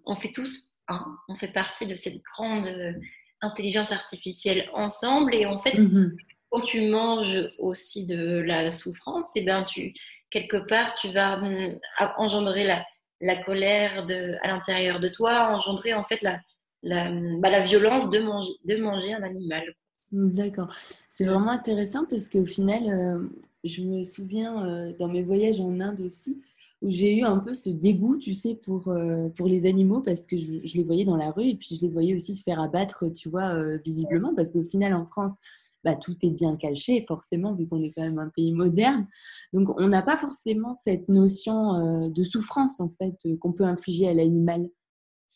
on 0.05 0.15
fait 0.15 0.31
tous, 0.31 0.75
hein, 0.87 0.99
on 1.29 1.35
fait 1.35 1.51
partie 1.51 1.85
de 1.85 1.95
cette 1.95 2.21
grande 2.33 2.67
euh, 2.67 2.93
intelligence 3.41 3.91
artificielle 3.91 4.69
ensemble. 4.73 5.35
Et 5.35 5.45
en 5.45 5.59
fait, 5.59 5.75
mm-hmm. 5.75 6.11
Quand 6.53 6.61
tu 6.61 6.87
manges 6.87 7.47
aussi 7.57 8.05
de 8.05 8.39
la 8.41 8.71
souffrance, 8.71 9.35
et 9.35 9.39
eh 9.39 9.43
ben 9.43 9.63
tu, 9.63 9.91
quelque 10.29 10.67
part, 10.67 10.93
tu 10.93 11.11
vas 11.11 11.37
mm, 11.37 11.79
engendrer 12.17 12.63
la, 12.63 12.85
la 13.21 13.35
colère 13.37 14.05
de, 14.05 14.35
à 14.43 14.49
l'intérieur 14.49 14.99
de 14.99 15.07
toi, 15.07 15.55
engendrer 15.55 15.95
en 15.95 16.03
fait 16.03 16.21
la, 16.21 16.39
la, 16.83 17.09
bah, 17.39 17.49
la 17.49 17.61
violence 17.61 18.11
de 18.11 18.19
manger, 18.19 18.51
de 18.65 18.75
manger 18.75 19.13
un 19.13 19.23
animal. 19.23 19.63
D'accord. 20.11 20.71
C'est 21.09 21.25
vraiment 21.25 21.49
intéressant 21.49 22.05
parce 22.07 22.29
qu'au 22.29 22.45
final, 22.45 22.83
euh, 22.87 23.27
je 23.63 23.81
me 23.81 24.03
souviens 24.03 24.63
euh, 24.63 24.93
dans 24.99 25.07
mes 25.07 25.23
voyages 25.23 25.59
en 25.59 25.79
Inde 25.79 26.01
aussi, 26.01 26.39
où 26.83 26.91
j'ai 26.91 27.17
eu 27.17 27.23
un 27.23 27.39
peu 27.39 27.55
ce 27.55 27.71
dégoût, 27.71 28.17
tu 28.17 28.35
sais, 28.35 28.53
pour, 28.53 28.89
euh, 28.89 29.27
pour 29.29 29.47
les 29.47 29.65
animaux 29.67 30.01
parce 30.01 30.27
que 30.27 30.37
je, 30.37 30.77
les 30.77 30.83
voyais 30.83 31.05
dans 31.05 31.17
la 31.17 31.31
rue 31.31 31.47
et 31.47 31.55
puis 31.55 31.77
je 31.77 31.81
les 31.81 31.89
voyais 31.89 32.13
aussi 32.13 32.35
se 32.35 32.43
faire 32.43 32.61
abattre, 32.61 33.11
tu 33.11 33.29
vois, 33.29 33.75
visiblement 33.77 34.35
parce 34.35 34.51
qu'au 34.51 34.63
final, 34.63 34.93
en 34.93 35.07
France, 35.07 35.33
bah, 35.83 35.95
tout 35.95 36.15
est 36.23 36.29
bien 36.29 36.55
caché, 36.55 37.05
forcément, 37.07 37.53
vu 37.53 37.67
qu'on 37.67 37.81
est 37.83 37.91
quand 37.95 38.03
même 38.03 38.19
un 38.19 38.29
pays 38.35 38.53
moderne. 38.53 39.07
Donc, 39.51 39.69
on 39.79 39.87
n'a 39.87 40.01
pas 40.01 40.17
forcément 40.17 40.73
cette 40.73 41.09
notion 41.09 42.09
de 42.09 42.23
souffrance, 42.23 42.79
en 42.79 42.89
fait, 42.89 43.15
qu'on 43.39 43.53
peut 43.53 43.65
infliger 43.65 44.07
à 44.07 44.13
l'animal. 44.13 44.69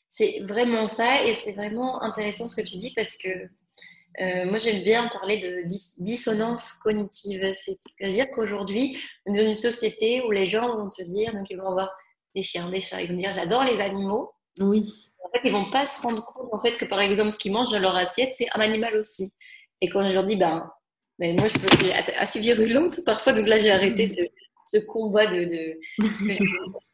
C'est 0.08 0.40
vraiment 0.42 0.88
ça 0.88 1.26
et 1.26 1.36
c'est 1.36 1.52
vraiment 1.52 2.02
intéressant 2.02 2.48
ce 2.48 2.56
que 2.56 2.66
tu 2.66 2.78
dis 2.78 2.94
parce 2.96 3.18
que 3.18 3.30
euh, 4.20 4.46
moi, 4.50 4.58
j'aime 4.58 4.84
bien 4.84 5.08
parler 5.10 5.38
de 5.38 5.64
dissonance 6.02 6.74
cognitive. 6.74 7.52
C'est-à-dire 7.54 8.26
qu'aujourd'hui, 8.34 8.98
on 9.26 9.34
est 9.34 9.44
dans 9.44 9.50
une 9.50 9.56
société 9.56 10.22
où 10.22 10.32
les 10.32 10.48
gens 10.48 10.76
vont 10.76 10.90
te 10.90 11.04
dire, 11.04 11.34
donc 11.34 11.50
ils 11.50 11.58
vont 11.58 11.70
avoir 11.70 11.96
des 12.36 12.42
chiens, 12.42 12.70
des 12.70 12.82
chats, 12.82 13.02
ils 13.02 13.10
vont 13.10 13.16
dire 13.16 13.32
j'adore 13.34 13.64
les 13.64 13.80
animaux. 13.80 14.32
Oui. 14.60 15.12
En 15.24 15.30
fait, 15.30 15.48
ils 15.48 15.52
vont 15.52 15.70
pas 15.70 15.86
se 15.86 16.02
rendre 16.02 16.26
compte 16.26 16.52
en 16.52 16.60
fait 16.60 16.78
que 16.78 16.86
par 16.86 17.00
exemple, 17.00 17.32
ce 17.32 17.38
qu'ils 17.38 17.52
mangent 17.52 17.70
dans 17.70 17.80
leur 17.80 17.96
assiette, 17.96 18.32
c'est 18.36 18.48
un 18.56 18.62
animal 18.62 18.96
aussi. 18.98 19.32
Et 19.82 19.90
quand 19.90 20.08
je 20.08 20.14
leur 20.14 20.24
dis, 20.24 20.36
ben, 20.36 20.70
moi, 21.20 21.48
je 21.48 21.54
peux 21.54 21.90
être 21.90 22.12
assez 22.18 22.40
virulente 22.40 23.00
parfois, 23.06 23.34
donc 23.34 23.48
là, 23.48 23.60
j'ai 23.60 23.72
arrêté 23.72 24.08
ce, 24.08 24.78
combat 24.88 25.26
de. 25.26 25.46
de... 25.46 25.80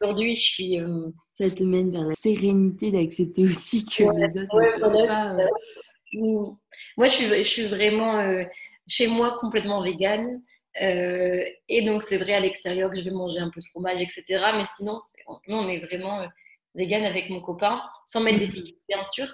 Aujourd'hui, 0.01 0.35
je 0.35 0.41
suis. 0.41 0.79
Euh, 0.79 1.09
Ça 1.37 1.49
te 1.49 1.63
mène 1.63 1.91
vers 1.91 2.03
la 2.03 2.15
sérénité 2.15 2.91
d'accepter 2.91 3.43
aussi 3.43 3.85
que 3.85 4.03
les 4.03 4.41
autres. 4.41 4.55
Ouais, 4.55 4.79
voilà, 4.79 5.35
pas, 5.35 5.49
moi, 6.13 7.07
je 7.07 7.13
suis, 7.13 7.25
je 7.27 7.43
suis 7.43 7.67
vraiment 7.67 8.19
euh, 8.19 8.43
chez 8.87 9.07
moi 9.07 9.37
complètement 9.39 9.81
végane. 9.81 10.41
Euh, 10.81 11.43
et 11.69 11.83
donc, 11.83 12.03
c'est 12.03 12.17
vrai 12.17 12.33
à 12.33 12.39
l'extérieur 12.39 12.89
que 12.89 12.97
je 12.97 13.03
vais 13.03 13.11
manger 13.11 13.39
un 13.39 13.49
peu 13.49 13.59
de 13.59 13.65
fromage, 13.67 14.01
etc. 14.01 14.23
Mais 14.55 14.65
sinon, 14.77 14.99
nous, 15.47 15.55
on 15.55 15.67
est 15.69 15.79
vraiment 15.79 16.21
euh, 16.21 16.27
végane 16.75 17.03
avec 17.03 17.29
mon 17.29 17.41
copain, 17.41 17.81
sans 18.05 18.21
mettre 18.21 18.37
d'étiquette, 18.39 18.79
bien 18.87 19.03
sûr. 19.03 19.27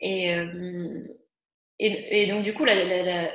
Et, 0.00 0.34
et, 1.84 2.26
donc, 2.26 2.44
du 2.44 2.54
coup, 2.54 2.64
la, 2.64 2.74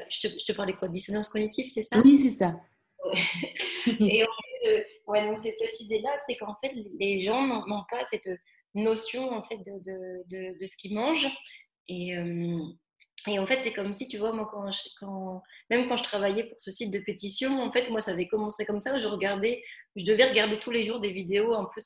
je, 0.10 0.28
te, 0.28 0.40
je, 0.40 0.46
te, 0.46 0.52
parlais 0.54 0.74
quoi? 0.74 0.88
Dissonance 0.88 1.30
cognitive, 1.30 1.68
c'est 1.68 1.82
ça? 1.82 2.00
Oui, 2.04 2.18
c'est 2.18 2.38
ça. 2.38 2.56
et 4.00 4.24
en 4.24 4.28
fait, 4.28 4.88
ouais, 5.08 5.28
donc 5.28 5.40
c'est 5.40 5.54
cette 5.58 5.80
idée-là, 5.82 6.16
c'est 6.26 6.36
qu'en 6.36 6.56
fait, 6.62 6.74
les 7.00 7.22
gens 7.22 7.42
n'ont 7.42 7.84
pas 7.90 8.04
cette 8.06 8.30
notion 8.74 9.32
en 9.32 9.42
fait 9.42 9.58
de, 9.58 9.80
de, 9.80 10.24
de, 10.30 10.60
de 10.60 10.66
ce 10.66 10.76
qu'ils 10.78 10.94
mangent 10.94 11.30
et, 11.88 12.16
et 13.28 13.40
en 13.40 13.46
fait, 13.46 13.60
c'est 13.60 13.74
comme 13.74 13.92
si, 13.94 14.08
tu 14.08 14.18
vois, 14.18 14.32
moi, 14.32 14.48
quand, 14.52 14.70
quand, 15.00 15.42
même 15.70 15.88
quand 15.90 15.98
je 15.98 16.04
travaillais 16.04 16.46
pour 16.46 16.60
ce 16.60 16.72
site 16.72 16.94
de 16.94 17.00
pétition, 17.00 17.60
en 17.62 17.72
fait, 17.72 17.90
moi, 17.90 18.00
ça 18.00 18.12
avait 18.12 18.28
commencé 18.28 18.66
comme 18.66 18.80
ça. 18.80 19.00
Je 19.00 19.08
regardais, 19.08 19.62
je 19.96 20.06
devais 20.06 20.26
regarder 20.26 20.58
tous 20.60 20.72
les 20.72 20.84
jours 20.84 21.00
des 21.00 21.12
vidéos 21.12 21.54
un 21.54 21.68
peu 21.74 21.82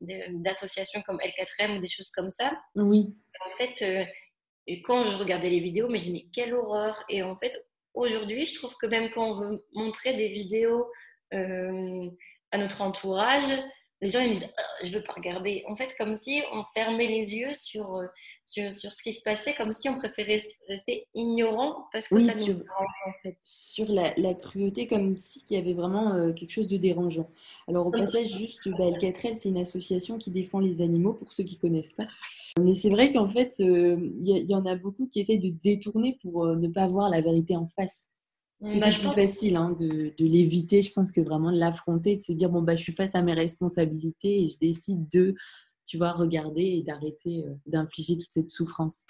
d'associations 0.00 1.02
comme 1.02 1.18
L4M 1.18 1.78
ou 1.78 1.80
des 1.80 1.88
choses 1.88 2.10
comme 2.10 2.30
ça. 2.30 2.50
Oui. 2.74 3.16
En 3.46 3.56
fait, 3.56 3.82
quand 4.82 5.04
je 5.10 5.16
regardais 5.16 5.50
les 5.50 5.60
vidéos, 5.60 5.88
mais 5.88 5.98
je 5.98 6.10
mais 6.10 6.26
quelle 6.32 6.54
horreur 6.54 7.02
Et 7.08 7.22
en 7.22 7.36
fait, 7.36 7.66
aujourd'hui, 7.94 8.46
je 8.46 8.54
trouve 8.54 8.74
que 8.76 8.86
même 8.86 9.10
quand 9.10 9.30
on 9.30 9.40
veut 9.40 9.66
montrer 9.74 10.14
des 10.14 10.28
vidéos 10.28 10.90
à 11.32 12.58
notre 12.58 12.82
entourage, 12.82 13.62
les 14.02 14.10
gens 14.10 14.20
ils 14.20 14.28
me 14.28 14.32
disent 14.34 14.48
ah, 14.58 14.62
je 14.84 14.92
veux 14.92 15.02
pas 15.02 15.14
regarder. 15.14 15.64
En 15.68 15.74
fait, 15.74 15.94
comme 15.98 16.14
si 16.14 16.42
on 16.52 16.64
fermait 16.74 17.06
les 17.06 17.34
yeux 17.34 17.54
sur, 17.54 17.96
euh, 17.96 18.06
sur, 18.44 18.72
sur, 18.74 18.92
ce 18.92 19.02
qui 19.02 19.12
se 19.12 19.22
passait, 19.22 19.54
comme 19.54 19.72
si 19.72 19.88
on 19.88 19.96
préférait 19.96 20.38
rester 20.68 21.08
ignorant 21.14 21.86
parce 21.92 22.08
que 22.08 22.20
ça 22.20 22.34
nous 22.34 22.44
sur, 22.44 22.56
en 22.56 23.12
fait. 23.22 23.36
Sur 23.40 23.88
la, 23.88 24.12
la 24.18 24.34
cruauté, 24.34 24.86
comme 24.86 25.16
si 25.16 25.42
il 25.50 25.56
y 25.56 25.60
avait 25.60 25.72
vraiment 25.72 26.12
euh, 26.14 26.32
quelque 26.32 26.52
chose 26.52 26.68
de 26.68 26.76
dérangeant. 26.76 27.30
Alors, 27.68 27.86
au 27.86 27.90
passage, 27.90 28.26
juste, 28.26 28.68
bah, 28.76 28.86
Alcatrel, 28.86 29.34
c'est 29.34 29.48
une 29.48 29.58
association 29.58 30.18
qui 30.18 30.30
défend 30.30 30.60
les 30.60 30.82
animaux, 30.82 31.14
pour 31.14 31.32
ceux 31.32 31.44
qui 31.44 31.56
connaissent 31.56 31.94
pas. 31.94 32.06
Mais 32.62 32.74
c'est 32.74 32.90
vrai 32.90 33.12
qu'en 33.12 33.28
fait, 33.28 33.54
euh, 33.60 33.96
il 34.20 34.28
y, 34.28 34.50
y, 34.50 34.54
en 34.54 34.64
a 34.64 34.76
beaucoup 34.76 35.06
qui 35.08 35.20
essayent 35.20 35.38
de 35.38 35.54
détourner 35.62 36.18
pour 36.22 36.46
ne 36.46 36.68
pas 36.68 36.86
voir 36.86 37.10
la 37.10 37.20
vérité 37.20 37.54
en 37.56 37.66
face. 37.66 38.08
C'est 38.62 38.80
bah, 38.80 38.88
plus 38.90 39.12
facile 39.12 39.56
hein, 39.56 39.76
de, 39.78 40.14
de 40.16 40.24
l'éviter, 40.24 40.80
je 40.80 40.90
pense, 40.92 41.12
que 41.12 41.20
vraiment 41.20 41.52
de 41.52 41.58
l'affronter, 41.58 42.16
de 42.16 42.22
se 42.22 42.32
dire 42.32 42.48
bon, 42.48 42.62
bah, 42.62 42.74
je 42.74 42.82
suis 42.82 42.94
face 42.94 43.14
à 43.14 43.20
mes 43.20 43.34
responsabilités 43.34 44.44
et 44.44 44.48
je 44.48 44.58
décide 44.58 45.08
de, 45.10 45.34
tu 45.86 45.98
vois, 45.98 46.12
regarder 46.12 46.62
et 46.62 46.82
d'arrêter 46.82 47.44
euh, 47.44 47.54
d'infliger 47.66 48.16
toute 48.16 48.32
cette 48.32 48.50
souffrance. 48.50 49.02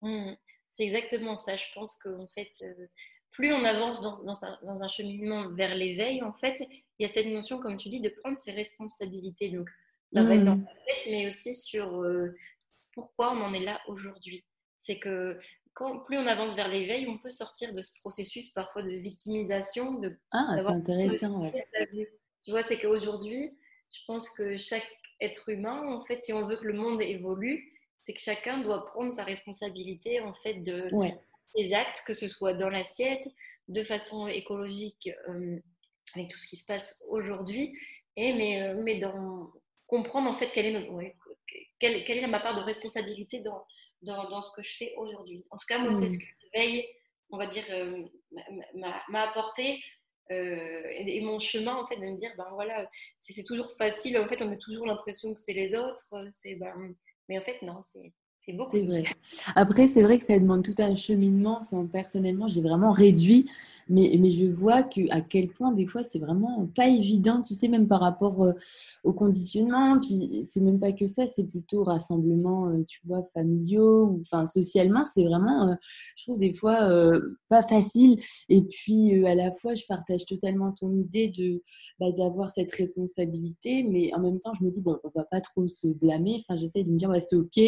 Mmh. 0.00 0.32
C'est 0.70 0.84
exactement 0.84 1.36
ça. 1.36 1.56
Je 1.56 1.66
pense 1.74 1.96
qu'en 1.96 2.26
fait, 2.34 2.50
euh, 2.62 2.86
plus 3.32 3.52
on 3.52 3.64
avance 3.64 4.00
dans, 4.00 4.22
dans, 4.24 4.32
dans, 4.62 4.82
un 4.82 4.88
cheminement 4.88 5.50
vers 5.50 5.74
l'éveil, 5.74 6.22
en 6.22 6.32
fait, 6.32 6.66
il 6.98 7.02
y 7.02 7.04
a 7.04 7.08
cette 7.08 7.26
notion, 7.26 7.58
comme 7.58 7.76
tu 7.76 7.90
dis, 7.90 8.00
de 8.00 8.08
prendre 8.22 8.38
ses 8.38 8.52
responsabilités. 8.52 9.50
Donc, 9.50 9.68
ça 10.14 10.22
va 10.22 10.36
être 10.36 10.44
dans 10.44 10.56
mmh. 10.56 10.66
la 10.66 10.94
tête, 10.94 11.06
mais 11.10 11.28
aussi 11.28 11.54
sur 11.54 12.00
euh, 12.00 12.34
pourquoi 12.94 13.32
on 13.32 13.40
en 13.42 13.52
est 13.54 13.64
là 13.64 13.80
aujourd'hui. 13.88 14.44
C'est 14.78 14.98
que 14.98 15.38
plus 16.06 16.18
on 16.18 16.26
avance 16.26 16.54
vers 16.54 16.68
l'éveil, 16.68 17.06
on 17.08 17.18
peut 17.18 17.30
sortir 17.30 17.72
de 17.72 17.82
ce 17.82 17.92
processus 18.00 18.50
parfois 18.50 18.82
de 18.82 18.90
victimisation. 18.90 19.94
De, 19.98 20.16
ah, 20.30 20.56
c'est 20.58 20.66
intéressant. 20.66 21.50
Tu 22.44 22.50
vois, 22.50 22.62
c'est 22.62 22.78
qu'aujourd'hui, 22.78 23.50
je 23.90 24.00
pense 24.06 24.28
que 24.30 24.56
chaque 24.56 24.86
être 25.20 25.48
humain, 25.48 25.82
en 25.88 26.04
fait, 26.04 26.22
si 26.22 26.32
on 26.32 26.46
veut 26.46 26.56
que 26.56 26.64
le 26.64 26.74
monde 26.74 27.00
évolue, 27.00 27.72
c'est 28.02 28.12
que 28.12 28.20
chacun 28.20 28.58
doit 28.58 28.86
prendre 28.86 29.12
sa 29.12 29.24
responsabilité, 29.24 30.20
en 30.20 30.34
fait, 30.34 30.54
de 30.62 30.90
ses 31.54 31.72
actes, 31.72 32.02
que 32.06 32.14
ce 32.14 32.28
soit 32.28 32.54
dans 32.54 32.68
l'assiette, 32.68 33.26
de 33.68 33.82
façon 33.82 34.28
écologique, 34.28 35.10
euh, 35.28 35.58
avec 36.14 36.28
tout 36.28 36.38
ce 36.38 36.48
qui 36.48 36.56
se 36.56 36.66
passe 36.66 37.02
aujourd'hui, 37.08 37.76
et 38.16 38.32
mais, 38.34 38.62
euh, 38.62 38.80
mais 38.82 38.96
dans 38.96 39.50
comprendre, 39.86 40.28
en 40.28 40.34
fait, 40.34 40.50
quelle 40.52 40.66
est, 40.66 40.88
quelle, 41.78 42.04
quelle 42.04 42.18
est 42.18 42.26
ma 42.26 42.40
part 42.40 42.54
de 42.54 42.60
responsabilité 42.60 43.40
dans 43.40 43.64
dans, 44.04 44.42
ce 44.42 44.54
que 44.54 44.62
je 44.62 44.76
fais 44.76 44.94
aujourd'hui. 44.96 45.46
En 45.50 45.56
tout 45.56 45.66
cas, 45.66 45.78
moi, 45.78 45.92
c'est 45.92 46.08
ce 46.08 46.16
mm. 46.16 46.18
que 46.18 46.24
l'éveil, 46.52 46.88
on 47.30 47.38
va 47.38 47.46
dire, 47.46 47.64
euh, 47.70 48.02
m'a 48.74 49.22
apporté. 49.22 49.82
Euh, 50.30 50.82
et, 50.90 51.20
mon 51.20 51.38
chemin, 51.38 51.74
en 51.74 51.86
fait, 51.86 51.96
de 51.96 52.06
me 52.06 52.16
dire, 52.16 52.32
ben 52.36 52.48
voilà, 52.52 52.90
c'est 53.18 53.44
toujours 53.44 53.70
facile. 53.76 54.18
En 54.18 54.26
fait, 54.26 54.40
on 54.42 54.50
a 54.50 54.56
toujours 54.56 54.86
l'impression 54.86 55.34
que 55.34 55.40
c'est 55.40 55.52
les 55.52 55.74
autres. 55.74 56.14
C'est, 56.30 56.54
ben, 56.54 56.94
mais 57.28 57.38
en 57.38 57.42
fait, 57.42 57.60
non, 57.62 57.80
c'est 57.82 58.12
c'est 58.70 58.82
vrai. 58.82 59.04
Après, 59.56 59.88
c'est 59.88 60.02
vrai 60.02 60.18
que 60.18 60.24
ça 60.24 60.38
demande 60.38 60.62
tout 60.62 60.74
un 60.78 60.94
cheminement. 60.94 61.58
Enfin, 61.62 61.86
personnellement, 61.90 62.46
j'ai 62.46 62.60
vraiment 62.60 62.92
réduit, 62.92 63.50
mais, 63.88 64.16
mais 64.20 64.28
je 64.28 64.44
vois 64.44 64.82
que, 64.82 65.10
à 65.10 65.22
quel 65.22 65.48
point, 65.48 65.72
des 65.72 65.86
fois, 65.86 66.02
c'est 66.02 66.18
vraiment 66.18 66.68
pas 66.76 66.88
évident, 66.88 67.40
tu 67.40 67.54
sais, 67.54 67.68
même 67.68 67.88
par 67.88 68.00
rapport 68.00 68.42
euh, 68.42 68.52
au 69.02 69.14
conditionnement. 69.14 69.98
Puis, 69.98 70.46
c'est 70.48 70.60
même 70.60 70.78
pas 70.78 70.92
que 70.92 71.06
ça, 71.06 71.26
c'est 71.26 71.44
plutôt 71.44 71.84
rassemblement, 71.84 72.68
euh, 72.68 72.84
tu 72.86 73.00
vois, 73.06 73.22
familiaux, 73.32 74.08
ou, 74.08 74.20
enfin, 74.20 74.44
socialement, 74.44 75.06
c'est 75.06 75.24
vraiment, 75.24 75.70
euh, 75.70 75.74
je 76.16 76.24
trouve, 76.24 76.38
des 76.38 76.52
fois, 76.52 76.90
pas 77.48 77.62
facile. 77.62 78.20
Et 78.50 78.62
puis, 78.62 79.26
à 79.26 79.34
la 79.34 79.52
fois, 79.52 79.74
je 79.74 79.84
partage 79.88 80.26
totalement 80.26 80.72
ton 80.72 80.92
idée 80.94 81.28
de 81.28 81.62
bah, 81.98 82.12
d'avoir 82.12 82.50
cette 82.50 82.72
responsabilité, 82.72 83.84
mais 83.84 84.12
en 84.14 84.20
même 84.20 84.38
temps, 84.40 84.52
je 84.58 84.64
me 84.64 84.70
dis, 84.70 84.80
bon, 84.82 84.98
on 85.02 85.10
va 85.14 85.24
pas 85.24 85.40
trop 85.40 85.66
se 85.66 85.86
blâmer. 85.86 86.42
Enfin, 86.42 86.56
j'essaie 86.56 86.82
de 86.82 86.90
me 86.90 86.98
dire, 86.98 87.08
ouais, 87.08 87.20
c'est 87.20 87.36
OK 87.36 87.60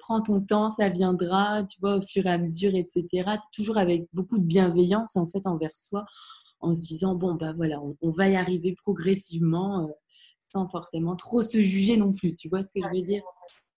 prends 0.00 0.20
ton 0.20 0.40
temps, 0.40 0.70
ça 0.70 0.88
viendra, 0.88 1.64
tu 1.64 1.78
vois, 1.80 1.96
au 1.96 2.00
fur 2.00 2.26
et 2.26 2.30
à 2.30 2.38
mesure, 2.38 2.74
etc. 2.74 3.38
Toujours 3.52 3.78
avec 3.78 4.06
beaucoup 4.12 4.38
de 4.38 4.44
bienveillance, 4.44 5.16
en 5.16 5.26
fait, 5.26 5.46
envers 5.46 5.74
soi, 5.74 6.04
en 6.60 6.74
se 6.74 6.86
disant, 6.86 7.14
bon, 7.14 7.34
bah 7.34 7.52
voilà, 7.56 7.80
on, 7.80 8.10
va 8.10 8.28
y 8.28 8.36
arriver 8.36 8.74
progressivement, 8.74 9.84
euh, 9.84 9.92
sans 10.40 10.68
forcément 10.68 11.16
trop 11.16 11.42
se 11.42 11.58
juger 11.60 11.96
non 11.96 12.12
plus. 12.12 12.34
Tu 12.36 12.48
vois 12.48 12.62
ce 12.62 12.70
que 12.72 12.80
je 12.82 12.96
veux 12.96 13.02
dire? 13.02 13.22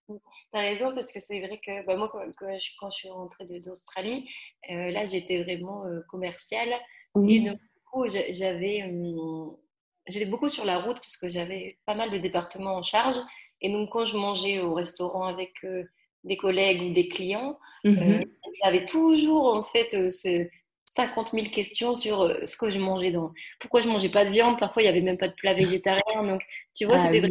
Tu 0.08 0.14
as 0.54 0.60
raison, 0.60 0.94
parce 0.94 1.12
que 1.12 1.20
c'est 1.20 1.40
vrai 1.40 1.60
que 1.64 1.84
bah, 1.86 1.96
moi, 1.96 2.10
quand, 2.10 2.58
je, 2.58 2.96
suis 2.96 3.10
rentrée 3.10 3.44
d'Australie, 3.60 4.28
euh, 4.70 4.90
là, 4.90 5.06
j'étais 5.06 5.42
vraiment 5.42 5.84
euh, 5.84 6.00
commerciale. 6.08 6.70
Et 7.28 7.40
donc, 7.40 7.58
du 7.58 7.82
coup, 7.90 8.06
j'avais, 8.08 8.84
hum, 8.84 9.56
j'étais 10.06 10.26
beaucoup 10.26 10.48
sur 10.48 10.64
la 10.64 10.78
route, 10.78 10.98
puisque 11.00 11.28
j'avais 11.28 11.78
pas 11.84 11.94
mal 11.94 12.10
de 12.10 12.18
départements 12.18 12.76
en 12.76 12.82
charge. 12.82 13.16
Et 13.60 13.70
donc, 13.70 13.90
quand 13.90 14.06
je 14.06 14.16
mangeais 14.16 14.60
au 14.60 14.72
restaurant 14.72 15.24
avec 15.24 15.52
des 16.28 16.36
collègues 16.36 16.82
ou 16.82 16.92
des 16.92 17.08
clients, 17.08 17.58
euh, 17.84 17.90
mhm. 17.90 18.24
il 18.46 18.60
y 18.64 18.68
avait 18.68 18.86
toujours 18.86 19.54
en 19.54 19.62
fait 19.62 19.90
50 19.90 21.28
euh, 21.34 21.38
000 21.38 21.50
questions 21.50 21.94
sur 21.94 22.22
euh, 22.22 22.44
ce 22.44 22.56
que 22.56 22.70
je 22.70 22.78
mangeais. 22.78 23.10
Dans... 23.10 23.32
Pourquoi 23.58 23.82
je 23.82 23.88
mangeais 23.88 24.10
pas 24.10 24.24
de 24.24 24.30
viande 24.30 24.58
Parfois, 24.58 24.82
il 24.82 24.84
n'y 24.84 24.90
avait 24.90 25.00
même 25.00 25.18
pas 25.18 25.28
de 25.28 25.34
plat 25.34 25.54
végétarien. 25.54 26.22
Donc, 26.22 26.42
tu 26.76 26.84
vois, 26.84 26.96
ah 26.98 27.10
c'était 27.10 27.26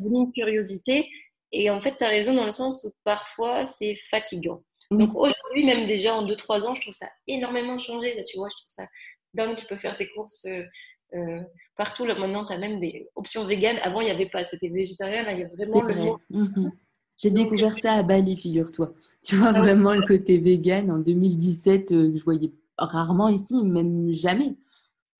une 0.00 0.32
curiosité. 0.32 1.08
Et 1.52 1.70
en 1.70 1.80
fait, 1.80 1.96
tu 1.96 2.04
as 2.04 2.08
raison 2.08 2.34
dans 2.34 2.46
le 2.46 2.52
sens 2.52 2.84
où 2.84 2.92
parfois, 3.04 3.66
c'est 3.66 3.96
fatigant. 3.96 4.62
Donc 4.90 5.14
aujourd'hui, 5.14 5.66
même 5.66 5.86
déjà 5.86 6.14
en 6.14 6.26
2-3 6.26 6.66
ans, 6.66 6.74
je 6.74 6.80
trouve 6.80 6.94
ça 6.94 7.10
énormément 7.26 7.78
changé. 7.78 8.14
Là, 8.14 8.22
tu 8.22 8.38
vois, 8.38 8.48
je 8.48 8.56
trouve 8.56 8.70
ça 8.70 8.86
dingue. 9.34 9.56
Tu 9.56 9.66
peux 9.66 9.76
faire 9.76 9.98
tes 9.98 10.08
courses 10.08 10.46
partout. 11.76 12.06
Là, 12.06 12.14
maintenant, 12.14 12.46
tu 12.46 12.52
as 12.54 12.58
même 12.58 12.80
des 12.80 13.08
options 13.14 13.44
véganes. 13.44 13.78
Avant, 13.82 14.00
il 14.00 14.06
n'y 14.06 14.10
avait 14.10 14.28
pas. 14.28 14.44
C'était 14.44 14.68
végétarien. 14.68 15.24
Là, 15.24 15.32
il 15.32 15.40
y 15.40 15.44
a 15.44 15.48
vraiment 15.48 15.82
le 15.82 15.94
mot. 15.94 16.18
J'ai 17.18 17.30
découvert 17.30 17.74
ça 17.78 17.94
à 17.94 18.02
Bali, 18.02 18.36
figure-toi. 18.36 18.94
Tu 19.22 19.34
vois 19.34 19.52
vraiment 19.52 19.92
le 19.92 20.06
côté 20.06 20.38
vegan 20.38 20.90
en 20.92 20.98
2017, 20.98 21.90
euh, 21.90 22.12
je 22.16 22.22
voyais 22.22 22.52
rarement 22.78 23.28
ici, 23.28 23.60
même 23.64 24.12
jamais. 24.12 24.54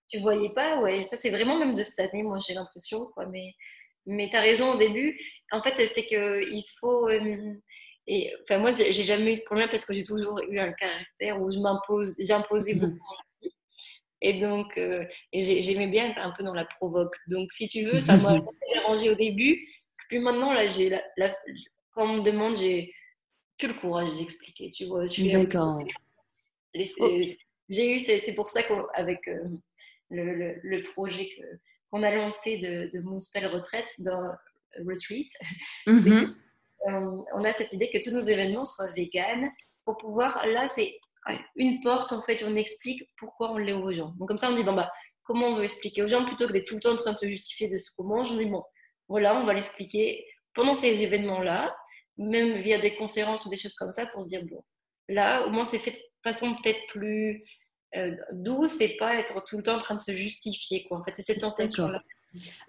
Tu 0.09 0.21
voyais 0.21 0.51
pas, 0.51 0.81
ouais. 0.81 1.03
Ça, 1.03 1.17
c'est 1.17 1.31
vraiment 1.31 1.59
même 1.59 1.75
de 1.75 1.83
cette 1.83 1.99
année, 1.99 2.23
moi, 2.23 2.39
j'ai 2.39 2.55
l'impression, 2.55 3.07
quoi. 3.13 3.27
Mais, 3.27 3.55
mais 4.07 4.31
tu 4.31 4.37
as 4.37 4.41
raison 4.41 4.75
au 4.75 4.79
début. 4.79 5.19
En 5.51 5.61
fait, 5.61 5.75
c'est 5.75 6.05
qu'il 6.05 6.65
faut. 6.79 7.09
Euh, 7.09 7.55
et, 8.07 8.33
enfin, 8.43 8.59
moi, 8.59 8.71
j'ai 8.73 8.93
jamais 8.93 9.33
eu 9.33 9.37
ce 9.37 9.43
problème 9.45 9.69
parce 9.69 9.85
que 9.85 9.93
j'ai 9.93 10.05
toujours 10.05 10.41
eu 10.49 10.59
un 10.59 10.73
caractère 10.73 11.43
où 11.43 11.51
je 11.51 11.59
m'impose, 11.59 12.15
j'imposais 12.21 12.75
mmh. 12.75 12.79
beaucoup. 12.79 13.15
Et 14.21 14.35
donc, 14.35 14.77
euh, 14.79 15.05
j'aimais 15.33 15.89
bien 15.89 16.11
être 16.11 16.21
un 16.21 16.33
peu 16.37 16.43
dans 16.43 16.55
la 16.55 16.65
provoque. 16.65 17.15
Donc, 17.29 17.53
si 17.53 17.69
tu 17.69 17.85
veux, 17.85 18.01
ça 18.01 18.17
m'a 18.17 18.39
dérangé 18.75 19.11
au 19.11 19.15
début. 19.15 19.65
Puis 20.09 20.19
maintenant, 20.21 20.53
là, 20.53 20.67
j'ai 20.67 20.89
la, 20.89 21.03
quand 21.99 22.09
on 22.09 22.19
me 22.19 22.23
demande, 22.23 22.55
j'ai 22.55 22.95
plus 23.59 23.67
le 23.67 23.75
courage 23.75 24.17
d'expliquer, 24.17 24.71
tu 24.71 24.87
vois. 24.87 25.05
D'accord. 25.09 25.83
J'ai 27.69 27.95
eu, 27.95 27.99
c'est 27.99 28.35
pour 28.35 28.49
ça 28.49 28.63
qu'avec 28.63 29.27
euh, 29.27 29.49
le, 30.11 30.61
le, 30.63 30.83
projet 30.93 31.29
qu'on 31.91 32.05
a 32.05 32.15
lancé 32.15 32.59
de, 32.59 32.89
de 32.97 33.01
Moonspell 33.03 33.47
Retraite 33.47 33.91
dans 33.99 34.33
Retreat, 34.87 35.29
mm-hmm. 35.89 36.35
euh, 36.89 37.23
on 37.35 37.45
a 37.45 37.53
cette 37.53 37.73
idée 37.73 37.91
que 37.91 37.99
tous 38.03 38.15
nos 38.15 38.21
événements 38.21 38.65
soient 38.65 38.93
véganes 38.93 39.51
pour 39.85 39.97
pouvoir, 39.97 40.47
là, 40.47 40.69
c'est 40.69 41.01
une 41.57 41.81
porte, 41.81 42.13
en 42.13 42.23
fait, 42.23 42.45
on 42.47 42.55
explique 42.55 43.03
pourquoi 43.17 43.51
on 43.51 43.59
l'est 43.59 43.73
aux 43.73 43.91
gens. 43.91 44.15
Donc, 44.19 44.29
comme 44.29 44.39
ça, 44.39 44.51
on 44.51 44.55
dit, 44.55 44.63
bon, 44.63 44.75
bah, 44.75 44.91
comment 45.25 45.49
on 45.49 45.57
veut 45.57 45.65
expliquer 45.65 46.03
aux 46.05 46.09
gens 46.09 46.25
plutôt 46.25 46.47
que 46.47 46.53
d'être 46.53 46.69
tout 46.69 46.77
le 46.77 46.81
temps 46.81 46.93
en 46.93 46.97
train 46.97 47.13
de 47.13 47.19
se 47.19 47.27
justifier 47.27 47.67
de 47.67 47.79
ce 47.79 47.91
qu'on 47.97 48.05
mange. 48.05 48.31
On 48.31 48.37
dit, 48.37 48.47
bon, 48.47 48.63
voilà, 49.09 49.35
on 49.41 49.45
va 49.45 49.53
l'expliquer 49.53 50.25
pendant 50.55 50.75
ces 50.75 51.03
événements-là 51.03 51.77
même 52.19 52.61
via 52.63 52.79
des 52.79 52.95
conférences 52.97 53.47
ou 53.47 53.49
des 53.49 53.57
choses 53.57 53.75
comme 53.75 53.93
ça, 53.93 54.07
pour 54.07 54.23
se 54.23 54.29
dire, 54.29 54.45
bon, 54.45 54.63
là, 55.09 55.47
au 55.47 55.51
moins, 55.51 55.65
c'est 55.65 55.79
fait 55.79 55.93
de 55.93 55.99
façon 56.23 56.55
peut-être 56.57 56.81
plus 56.89 57.43
euh, 57.97 58.15
douce 58.33 58.81
et 58.81 58.97
pas 58.97 59.17
être 59.17 59.43
tout 59.45 59.57
le 59.57 59.63
temps 59.63 59.77
en 59.77 59.79
train 59.79 59.95
de 59.95 60.01
se 60.01 60.13
justifier. 60.13 60.85
Quoi. 60.85 60.99
En 60.99 61.05
fait, 61.05 61.13
c'est 61.15 61.23
cette 61.23 61.41
sensation-là. 61.41 62.03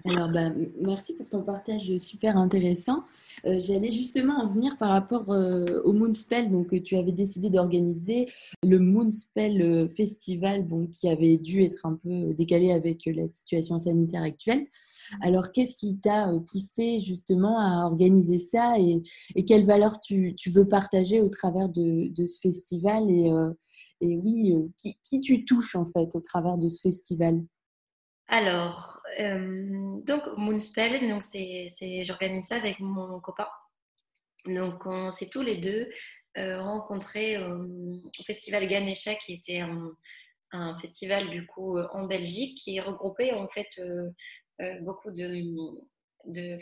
Alors, 0.06 0.30
bah, 0.30 0.52
merci 0.82 1.16
pour 1.16 1.28
ton 1.28 1.44
partage 1.44 1.96
super 1.98 2.38
intéressant. 2.38 3.04
Euh, 3.46 3.60
j'allais 3.60 3.92
justement 3.92 4.42
en 4.42 4.52
venir 4.52 4.78
par 4.78 4.90
rapport 4.90 5.32
euh, 5.32 5.82
au 5.84 5.94
Moonspell. 5.94 6.50
Donc, 6.50 6.82
tu 6.84 6.96
avais 6.96 7.12
décidé 7.12 7.50
d'organiser 7.50 8.28
le 8.64 8.80
Moonspell 8.80 9.90
Festival, 9.90 10.66
qui 10.92 11.10
avait 11.10 11.38
dû 11.38 11.64
être 11.64 11.86
un 11.86 12.00
peu 12.02 12.34
décalé 12.34 12.72
avec 12.72 13.06
la 13.06 13.28
situation 13.28 13.80
sanitaire 13.80 14.24
actuelle. 14.24 14.68
Alors, 15.22 15.52
qu'est-ce 15.52 15.76
qui 15.76 15.98
t'a 15.98 16.30
euh, 16.30 16.40
poussé 16.40 17.00
justement 17.00 17.60
à 17.60 17.86
organiser 17.86 18.40
ça 18.40 18.76
et, 18.80 19.02
quelles 19.44 19.66
valeurs 19.66 20.00
tu, 20.02 20.36
veux 20.48 20.68
partager 20.68 21.22
au 21.22 21.30
travers 21.30 21.70
de, 21.70 22.12
ce 22.28 22.40
festival 22.42 23.10
et, 23.10 23.32
euh, 23.32 23.52
oui, 24.02 24.54
euh, 24.54 24.68
qui, 24.78 25.22
tu 25.22 25.46
touches 25.46 25.76
en 25.76 25.86
fait 25.86 26.16
au 26.16 26.22
travers 26.22 26.58
de 26.58 26.70
ce 26.70 26.82
festival? 26.82 27.44
Alors, 28.30 29.02
donc 29.18 30.24
Moonspell, 30.38 31.10
donc 31.10 31.24
j'organise 32.04 32.46
ça 32.46 32.56
avec 32.56 32.80
mon 32.80 33.20
copain. 33.20 33.48
Donc, 34.46 34.86
on 34.86 35.12
s'est 35.12 35.30
tous 35.30 35.42
les 35.42 35.58
deux 35.58 35.90
rencontrés 36.38 37.38
au 37.38 38.24
festival 38.26 38.68
Ganesha 38.68 39.16
qui 39.16 39.34
était 39.34 39.60
un, 39.60 39.92
un 40.52 40.78
festival 40.80 41.30
du 41.30 41.46
coup 41.48 41.78
en 41.78 42.06
Belgique 42.06 42.58
qui 42.60 42.80
regroupait 42.80 43.34
en 43.34 43.48
fait 43.48 43.82
beaucoup 44.82 45.12
de, 45.12 45.44
de 46.26 46.60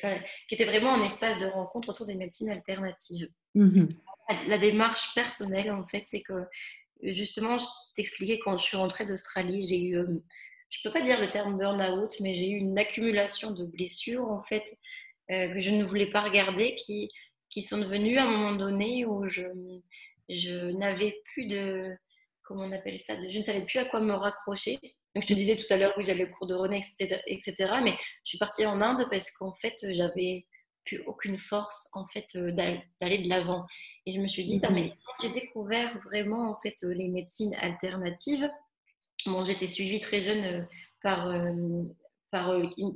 qui 0.48 0.56
était 0.56 0.66
vraiment 0.66 0.94
un 0.94 1.04
espace 1.04 1.38
de 1.38 1.48
rencontre 1.48 1.90
autour 1.90 2.06
des 2.06 2.16
médecines 2.16 2.50
alternatives. 2.50 3.30
Mmh 3.56 3.88
la 4.48 4.58
démarche 4.58 5.14
personnelle, 5.16 5.72
en 5.72 5.88
fait, 5.88 6.04
c'est 6.08 6.22
que 6.22 6.34
justement, 7.02 7.58
je 7.58 7.66
t'expliquais 7.96 8.40
quand 8.44 8.58
je 8.58 8.64
suis 8.64 8.78
rentrée 8.78 9.06
d'Australie, 9.06 9.66
j'ai 9.66 9.82
eu, 9.82 9.98
je 10.70 10.80
peux 10.84 10.92
pas 10.92 11.02
dire 11.02 11.20
le 11.22 11.30
terme 11.30 11.58
burn-out, 11.58 12.16
mais 12.20 12.34
j'ai 12.34 12.50
eu 12.50 12.58
une 12.58 12.78
accumulation 12.78 13.52
de 13.52 13.66
blessures, 13.66 14.30
en 14.30 14.44
fait, 14.44 14.66
que 15.30 15.60
je 15.60 15.72
ne 15.72 15.84
voulais 15.84 16.10
pas 16.10 16.22
regarder, 16.22 16.76
qui, 16.76 17.10
qui 17.50 17.62
sont 17.62 17.78
devenues 17.78 18.18
à 18.18 18.26
un 18.26 18.32
moment 18.32 18.56
donné 18.56 19.06
où 19.06 19.28
je, 19.28 19.44
je 20.30 20.72
n'avais 20.72 21.22
plus 21.34 21.48
de, 21.48 21.96
comment 22.44 22.64
on 22.64 22.72
appelle 22.72 23.00
ça, 23.00 23.16
je 23.20 23.38
ne 23.38 23.44
savais 23.44 23.66
plus 23.66 23.80
à 23.80 23.86
quoi 23.86 24.00
me 24.00 24.14
raccrocher. 24.14 24.80
Donc, 25.16 25.24
je 25.24 25.28
te 25.28 25.34
disais 25.34 25.56
tout 25.56 25.72
à 25.72 25.78
l'heure 25.78 25.96
que 25.96 26.02
j'allais 26.02 26.26
au 26.26 26.32
cours 26.38 26.48
de 26.48 26.56
René, 26.56 26.78
etc., 26.78 27.22
etc. 27.28 27.56
Mais 27.84 27.96
je 28.24 28.30
suis 28.30 28.38
partie 28.38 28.66
en 28.66 28.82
Inde 28.82 29.08
parce 29.10 29.32
qu'en 29.32 29.54
fait, 29.54 29.76
j'avais 29.90 30.46
plus 30.86 31.04
aucune 31.06 31.38
force 31.38 31.90
en 31.94 32.08
fait 32.08 32.28
euh, 32.36 32.52
d'aller 32.52 33.18
de 33.20 33.30
l'avant. 33.30 33.66
Et 34.06 34.14
je 34.14 34.22
me 34.22 34.28
suis 34.28 34.46
dit, 34.46 34.62
mais 34.72 34.94
j'ai 35.22 35.32
découvert 35.32 35.98
vraiment 36.00 36.50
en 36.50 36.60
fait 36.62 36.76
euh, 36.84 36.94
les 36.94 37.10
médecines 37.10 37.56
alternatives. 37.56 38.50
Bon, 39.28 39.44
j'étais 39.44 39.68
suivie 39.68 40.00
très 40.00 40.22
jeune 40.22 40.44
euh, 40.44 40.62
par 41.04 41.28
par 42.32 42.54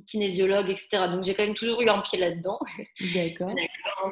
kinésiologue, 0.07 0.69
etc. 0.69 1.07
Donc 1.09 1.23
j'ai 1.23 1.33
quand 1.33 1.45
même 1.45 1.55
toujours 1.55 1.81
eu 1.81 1.89
un 1.89 2.01
pied 2.01 2.19
là-dedans. 2.19 2.59
D'accord. 3.13 3.53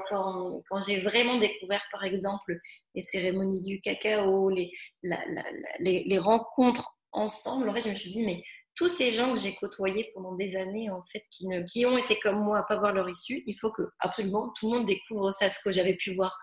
Quand, 0.09 0.61
quand 0.69 0.81
j'ai 0.87 1.01
vraiment 1.01 1.37
découvert, 1.37 1.83
par 1.91 2.03
exemple, 2.03 2.57
les 2.95 3.01
cérémonies 3.01 3.61
du 3.61 3.81
cacao, 3.81 4.49
les, 4.49 4.71
les, 5.03 6.03
les, 6.05 6.17
rencontres 6.17 6.97
ensemble, 7.11 7.69
en 7.69 7.73
fait, 7.73 7.81
je 7.81 7.89
me 7.89 7.95
suis 7.95 8.09
dit, 8.09 8.25
mais 8.25 8.41
tous 8.75 8.87
ces 8.87 9.11
gens 9.11 9.33
que 9.33 9.39
j'ai 9.39 9.55
côtoyés 9.55 10.09
pendant 10.13 10.35
des 10.35 10.55
années, 10.55 10.89
en 10.89 11.03
fait, 11.11 11.23
qui, 11.31 11.47
ne, 11.47 11.63
qui 11.63 11.85
ont 11.85 11.97
été 11.97 12.17
comme 12.19 12.41
moi 12.43 12.59
à 12.59 12.63
pas 12.63 12.77
voir 12.77 12.93
leur 12.93 13.09
issue, 13.09 13.43
il 13.45 13.55
faut 13.55 13.71
que 13.71 13.83
absolument 13.99 14.53
tout 14.57 14.71
le 14.71 14.77
monde 14.77 14.87
découvre 14.87 15.31
ça, 15.31 15.49
ce 15.49 15.59
que 15.63 15.73
j'avais 15.73 15.95
pu 15.95 16.15
voir 16.15 16.37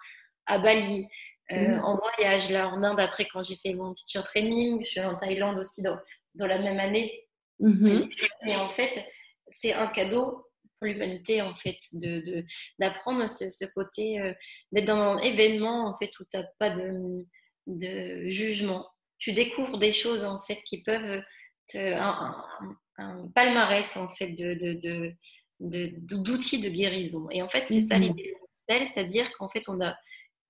à 0.47 0.59
Bali, 0.59 1.07
euh, 1.53 1.79
en 1.79 1.97
voyage 1.99 2.51
là 2.51 2.69
en 2.69 2.83
Inde. 2.83 3.01
Après, 3.01 3.27
quand 3.27 3.43
j'ai 3.43 3.57
fait 3.57 3.75
mon 3.75 3.93
teacher 3.93 4.23
training, 4.25 4.83
je 4.83 4.89
suis 4.89 5.01
en 5.01 5.17
Thaïlande 5.17 5.59
aussi 5.59 5.83
dans, 5.83 5.97
dans 6.35 6.47
la 6.47 6.59
même 6.59 6.79
année. 6.79 7.29
Mm-hmm. 7.61 8.11
Et 8.47 8.57
en 8.57 8.69
fait, 8.69 9.07
c'est 9.49 9.73
un 9.73 9.87
cadeau 9.89 10.45
pour 10.79 10.87
l'humanité 10.87 11.41
en 11.41 11.55
fait 11.55 11.79
de 11.95 12.45
d'apprendre 12.79 13.27
ce, 13.31 13.51
ce, 13.51 13.65
côté 13.75 14.21
euh, 14.21 14.35
d'être 14.73 14.85
dans 14.85 14.99
un 14.99 15.19
événement 15.19 15.89
en 15.89 15.95
fait 15.95 16.11
où 16.21 16.25
tu 16.31 16.37
n'as 16.37 16.45
pas 16.59 16.69
de, 16.69 17.25
de 17.67 18.29
jugement 18.29 18.87
tu 19.19 19.33
découvres 19.33 19.79
des 19.79 19.93
choses 19.93 20.25
en 20.25 20.41
fait 20.43 20.63
qui 20.65 20.83
peuvent 20.83 21.23
te, 21.69 21.79
un, 21.79 23.29
palmarès 23.35 23.97
en 23.97 24.09
fait 24.09 24.29
de, 24.33 24.55
de, 24.55 25.15
d'outils 25.61 26.61
de, 26.61 26.69
guérison. 26.69 27.29
Et 27.31 27.43
en 27.43 27.49
fait, 27.49 27.65
c'est 27.69 27.83
ça 27.83 27.97
mhm. 27.99 28.05
l'idée 28.05 28.35
de 28.69 28.85
c'est-à-dire 28.85 29.31
qu'en 29.33 29.49
fait, 29.49 29.69
on 29.69 29.81
a 29.81 29.97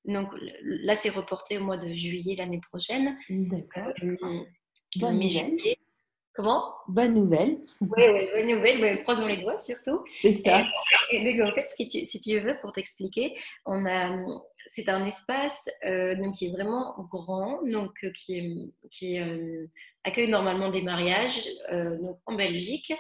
donc 0.07 0.29
là, 0.63 0.95
c'est 0.95 1.11
reporté 1.11 1.59
au 1.59 1.65
mois 1.65 1.77
de 1.77 1.95
juillet 1.95 2.37
l'année 2.37 2.61
prochaine. 2.71 3.17
D'accord. 3.29 3.93
Euh, 4.03 4.17
juillet 4.95 5.79
Comment? 6.37 6.75
Bonne 6.87 7.15
nouvelle. 7.15 7.57
Oui, 7.81 7.89
bonne 8.35 8.47
nouvelle. 8.47 9.03
croisons 9.03 9.27
les 9.27 9.39
doigts 9.39 9.57
surtout. 9.57 10.05
C'est 10.21 10.33
ça. 10.33 10.63
Et, 11.11 11.43
en 11.43 11.53
fait, 11.53 11.67
si 11.71 12.21
tu 12.21 12.39
veux, 12.41 12.59
pour 12.61 12.73
t'expliquer, 12.73 13.35
on 13.65 13.87
a, 13.87 14.15
c'est 14.67 14.91
un 14.91 15.07
espace 15.07 15.71
euh, 15.87 16.15
donc, 16.15 16.35
qui 16.35 16.47
est 16.47 16.51
vraiment 16.51 16.95
grand, 17.11 17.63
donc 17.65 17.93
euh, 18.05 18.11
qui, 18.11 18.71
qui 18.91 19.19
euh, 19.19 19.67
accueille 20.05 20.29
normalement 20.29 20.69
des 20.69 20.83
mariages 20.83 21.49
donc, 21.71 22.19
en 22.27 22.35
Belgique 22.35 22.93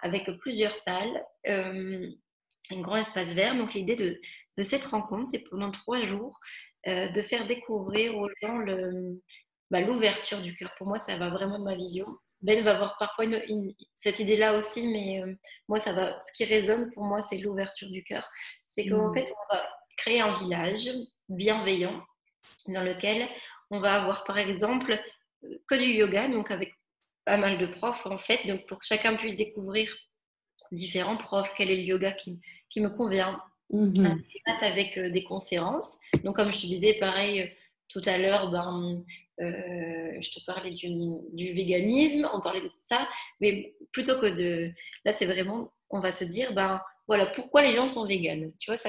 avec 0.00 0.28
plusieurs 0.40 0.74
salles, 0.74 1.24
un 1.46 2.80
grand 2.80 2.96
espace 2.96 3.32
vert. 3.32 3.56
Donc 3.56 3.72
l'idée 3.72 3.96
de, 3.96 4.20
de 4.58 4.62
cette 4.64 4.84
rencontre, 4.86 5.28
c'est 5.30 5.44
pendant 5.50 5.70
trois 5.70 6.02
jours 6.02 6.38
de 6.86 7.22
faire 7.22 7.46
découvrir 7.46 8.16
aux 8.16 8.28
gens 8.42 8.58
le, 8.58 9.20
bah, 9.72 9.80
l'ouverture 9.80 10.42
du 10.42 10.54
cœur. 10.54 10.74
Pour 10.76 10.86
moi, 10.86 10.98
ça 10.98 11.16
va 11.16 11.30
vraiment 11.30 11.58
de 11.58 11.64
ma 11.64 11.74
vision. 11.74 12.04
Ben 12.42 12.62
va 12.62 12.74
avoir 12.74 12.98
parfois 12.98 13.24
une, 13.24 13.74
cette 13.94 14.18
idée-là 14.18 14.54
aussi, 14.54 14.86
mais 14.88 15.22
euh, 15.22 15.34
moi, 15.66 15.78
ça 15.78 15.94
va. 15.94 16.20
Ce 16.20 16.30
qui 16.34 16.44
résonne 16.44 16.90
pour 16.92 17.04
moi, 17.04 17.22
c'est 17.22 17.38
l'ouverture 17.38 17.88
du 17.88 18.04
cœur. 18.04 18.28
C'est 18.68 18.86
qu'en 18.86 19.08
mmh. 19.08 19.14
fait, 19.14 19.32
on 19.32 19.54
va 19.54 19.66
créer 19.96 20.20
un 20.20 20.34
village 20.34 20.90
bienveillant 21.30 22.04
dans 22.68 22.82
lequel 22.82 23.26
on 23.70 23.80
va 23.80 24.02
avoir, 24.02 24.24
par 24.24 24.36
exemple, 24.36 25.00
que 25.66 25.74
du 25.74 25.88
yoga, 25.88 26.28
donc 26.28 26.50
avec 26.50 26.74
pas 27.24 27.38
mal 27.38 27.56
de 27.56 27.64
profs, 27.64 28.04
en 28.04 28.18
fait, 28.18 28.46
donc 28.46 28.66
pour 28.66 28.78
que 28.78 28.84
chacun 28.84 29.16
puisse 29.16 29.36
découvrir 29.36 29.90
différents 30.70 31.16
profs, 31.16 31.54
quel 31.56 31.70
est 31.70 31.76
le 31.76 31.84
yoga 31.84 32.12
qui, 32.12 32.38
qui 32.68 32.82
me 32.82 32.90
convient. 32.90 33.40
Mmh. 33.72 34.18
avec 34.60 34.98
euh, 34.98 35.08
des 35.08 35.24
conférences. 35.24 35.98
Donc, 36.24 36.36
comme 36.36 36.52
je 36.52 36.60
te 36.60 36.66
disais, 36.66 36.94
pareil, 36.94 37.40
euh, 37.40 37.46
tout 37.88 38.02
à 38.04 38.18
l'heure, 38.18 38.50
ben, 38.50 39.02
euh, 39.40 40.20
je 40.20 40.30
te 40.30 40.44
parlais 40.44 40.72
du, 40.72 40.88
du, 41.32 41.54
véganisme, 41.54 42.28
on 42.34 42.40
parlait 42.40 42.60
de 42.60 42.70
ça, 42.86 43.08
mais 43.40 43.74
plutôt 43.90 44.20
que 44.20 44.26
de... 44.26 44.70
Là, 45.06 45.12
c'est 45.12 45.24
vraiment, 45.24 45.72
on 45.88 46.00
va 46.00 46.10
se 46.10 46.24
dire, 46.24 46.52
ben 46.52 46.80
voilà, 47.08 47.26
pourquoi 47.26 47.62
les 47.62 47.72
gens 47.72 47.88
sont 47.88 48.04
véganes? 48.06 48.52
Tu 48.60 48.70
vois, 48.70 48.80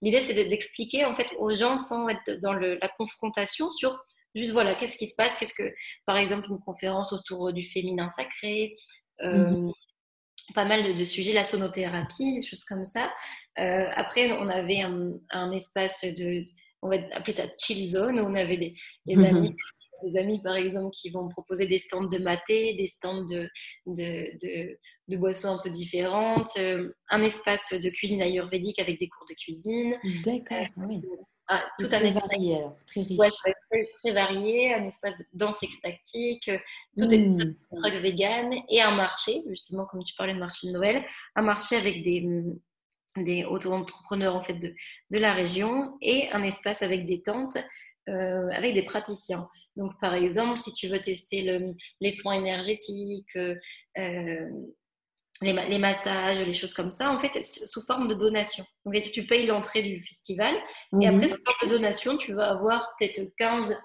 l'idée, 0.00 0.20
c'est 0.20 0.34
d'expliquer 0.34 1.04
en 1.04 1.14
fait 1.14 1.32
aux 1.38 1.54
gens 1.54 1.76
sans 1.76 2.08
être 2.08 2.40
dans 2.40 2.52
le, 2.52 2.78
la 2.82 2.88
confrontation 2.88 3.70
sur 3.70 3.96
juste 4.34 4.52
voilà, 4.52 4.74
qu'est-ce 4.74 4.96
qui 4.96 5.06
se 5.06 5.14
passe, 5.14 5.36
qu'est-ce 5.36 5.54
que, 5.54 5.74
par 6.06 6.16
exemple, 6.16 6.46
une 6.50 6.60
conférence 6.60 7.12
autour 7.12 7.52
du 7.52 7.64
féminin 7.64 8.08
sacré. 8.08 8.76
Euh, 9.22 9.50
mhm. 9.50 9.72
Pas 10.54 10.64
mal 10.64 10.94
de, 10.94 11.04
sujets, 11.04 11.32
la 11.32 11.44
sonothérapie, 11.44 12.34
des 12.34 12.42
choses 12.42 12.64
comme 12.64 12.84
ça. 12.84 13.12
Euh, 13.58 13.86
après, 13.94 14.32
on 14.32 14.48
avait 14.48 14.80
un, 14.80 15.12
un, 15.30 15.50
espace 15.50 16.04
de, 16.04 16.44
on 16.80 16.88
va 16.88 16.96
appeler 17.12 17.32
ça 17.32 17.44
chill 17.58 17.86
zone, 17.90 18.20
où 18.20 18.24
on 18.24 18.34
avait 18.34 18.56
des, 18.56 18.74
des 19.06 19.16
mhm. 19.16 19.24
amis 19.24 19.56
des 20.02 20.18
amis, 20.18 20.40
par 20.40 20.56
exemple, 20.56 20.90
qui 20.90 21.10
vont 21.10 21.28
proposer 21.28 21.66
des 21.66 21.78
stands 21.78 22.08
de 22.08 22.18
maté, 22.18 22.74
des 22.74 22.86
stands 22.86 23.24
de, 23.24 23.48
de, 23.86 24.78
de, 25.08 25.16
boissons 25.16 25.48
un 25.48 25.62
peu 25.62 25.70
différentes, 25.70 26.50
euh, 26.58 26.92
un 27.10 27.22
espace 27.22 27.72
de 27.72 27.90
cuisine 27.90 28.22
ayurvédique 28.22 28.78
avec 28.78 28.98
des 28.98 29.08
cours 29.08 29.26
de 29.28 29.34
cuisine. 29.34 29.96
D'accord, 30.24 30.66
euh, 30.78 30.86
oui. 30.86 31.02
Ah, 31.48 31.62
tout 31.78 31.88
un 31.90 32.00
espace 32.00 32.22
varié, 32.30 32.60
très 32.86 33.02
riche. 33.02 33.18
très, 34.00 34.12
varié, 34.12 34.74
un 34.74 34.84
espace 34.84 35.18
de 35.18 35.24
danse 35.34 35.62
extactique, 35.62 36.50
tout 36.96 37.12
est 37.12 37.18
mmh. 37.18 37.54
un 37.72 37.80
truc 37.80 38.00
vegan 38.00 38.54
et 38.70 38.80
un 38.80 38.94
marché, 38.94 39.42
justement, 39.48 39.84
comme 39.86 40.02
tu 40.04 40.14
parlais 40.14 40.34
de 40.34 40.38
marché 40.38 40.68
de 40.68 40.72
Noël, 40.72 41.04
un 41.34 41.42
marché 41.42 41.76
avec 41.76 42.04
des 42.04 42.26
des 43.16 43.44
auto-entrepreneurs 43.44 44.36
en 44.36 44.42
fait 44.42 44.54
de, 44.54 44.74
de, 45.10 45.18
la 45.18 45.34
région 45.34 45.96
et 46.00 46.30
un 46.30 46.42
espace 46.42 46.82
avec 46.82 47.06
des 47.06 47.22
tentes 47.22 47.58
euh, 48.08 48.48
avec 48.48 48.74
des 48.74 48.82
praticiens. 48.82 49.48
Donc, 49.76 49.92
par 50.00 50.14
exemple, 50.14 50.58
si 50.58 50.72
tu 50.72 50.88
veux 50.88 51.00
tester 51.00 51.42
le, 51.42 51.76
les 52.00 52.10
soins 52.10 52.34
énergétiques, 52.34 53.36
euh, 53.36 53.54
les, 55.40 55.52
les, 55.52 55.78
massages, 55.78 56.40
les 56.40 56.52
choses 56.52 56.74
comme 56.74 56.90
ça, 56.90 57.10
en 57.12 57.20
fait, 57.20 57.40
sous 57.42 57.80
forme 57.80 58.08
de 58.08 58.14
donation. 58.14 58.64
Donc, 58.84 59.00
tu 59.12 59.24
payes 59.24 59.46
l'entrée 59.46 59.84
du 59.84 60.04
festival 60.04 60.52
et 61.00 61.06
après, 61.06 61.28
sous 61.28 61.38
forme 61.44 61.70
de 61.70 61.76
donation, 61.76 62.16
tu 62.16 62.32
vas 62.32 62.50
avoir 62.50 62.92
peut-être 62.98 63.20
15 63.36 63.78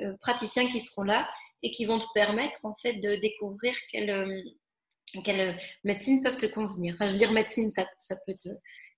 euh, 0.00 0.16
praticiens 0.20 0.68
qui 0.68 0.78
seront 0.78 1.04
là 1.04 1.26
et 1.62 1.70
qui 1.70 1.86
vont 1.86 1.98
te 1.98 2.12
permettre, 2.12 2.66
en 2.66 2.74
fait, 2.82 2.96
de 2.96 3.16
découvrir 3.16 3.74
quelle, 3.90 4.44
quelle 5.24 5.58
médecine 5.84 6.22
peuvent 6.22 6.36
te 6.36 6.46
convenir? 6.46 6.94
Enfin, 6.94 7.06
je 7.06 7.12
veux 7.12 7.18
dire, 7.18 7.32
médecine, 7.32 7.70
ça, 7.74 7.86
ça 7.98 8.16
peut 8.26 8.34
te. 8.34 8.48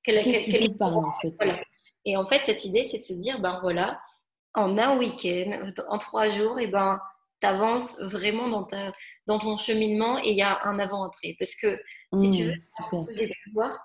Quelle, 0.03 0.23
quelle, 0.23 0.77
parle, 0.77 1.05
en 1.05 1.13
fait? 1.21 1.33
Voilà. 1.37 1.61
Et 2.05 2.17
en 2.17 2.27
fait, 2.27 2.41
cette 2.41 2.65
idée, 2.65 2.85
c'est 2.85 2.99
de 2.99 3.03
se 3.03 3.15
dire, 3.15 3.41
ben 3.41 3.59
voilà, 3.63 4.01
en 4.55 4.79
un 4.79 4.99
week-end, 4.99 5.67
en 5.89 5.99
trois 5.99 6.31
jours, 6.31 6.61
et 6.61 6.69
ben, 6.69 7.01
tu 7.41 7.47
avances 7.47 8.01
vraiment 8.01 8.49
dans, 8.49 8.65
ta, 8.65 8.93
dans 9.27 9.39
ton 9.39 9.57
cheminement 9.57 10.19
et 10.19 10.31
il 10.31 10.37
y 10.37 10.43
a 10.43 10.65
un 10.65 10.79
avant-après. 10.79 11.37
Parce 11.39 11.55
que 11.55 11.79
si 12.17 12.31
tu 12.31 12.45
mmh, 12.45 12.47
veux, 12.49 13.29
voir, 13.55 13.79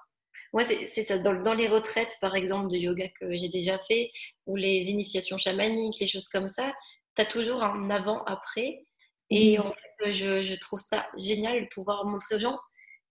moi, 0.53 0.63
c'est 0.63 1.03
ça. 1.03 1.17
Dans, 1.17 1.41
dans, 1.41 1.53
les 1.53 1.67
retraites, 1.67 2.15
par 2.21 2.35
exemple, 2.35 2.69
de 2.69 2.77
yoga 2.77 3.07
que 3.19 3.35
j'ai 3.35 3.49
déjà 3.49 3.79
fait, 3.79 4.11
ou 4.45 4.55
les 4.55 4.89
initiations 4.89 5.37
chamaniques, 5.37 5.99
les 5.99 6.07
choses 6.07 6.27
comme 6.27 6.47
ça, 6.47 6.73
tu 7.15 7.21
as 7.21 7.25
toujours 7.25 7.63
un 7.63 7.89
avant-après. 7.89 8.85
Et 9.29 9.59
en 9.59 9.73
fait, 9.99 10.13
je, 10.13 10.43
je, 10.43 10.55
trouve 10.55 10.79
ça 10.79 11.07
génial 11.17 11.61
de 11.61 11.67
pouvoir 11.73 12.05
montrer 12.05 12.35
aux 12.35 12.39
gens. 12.39 12.59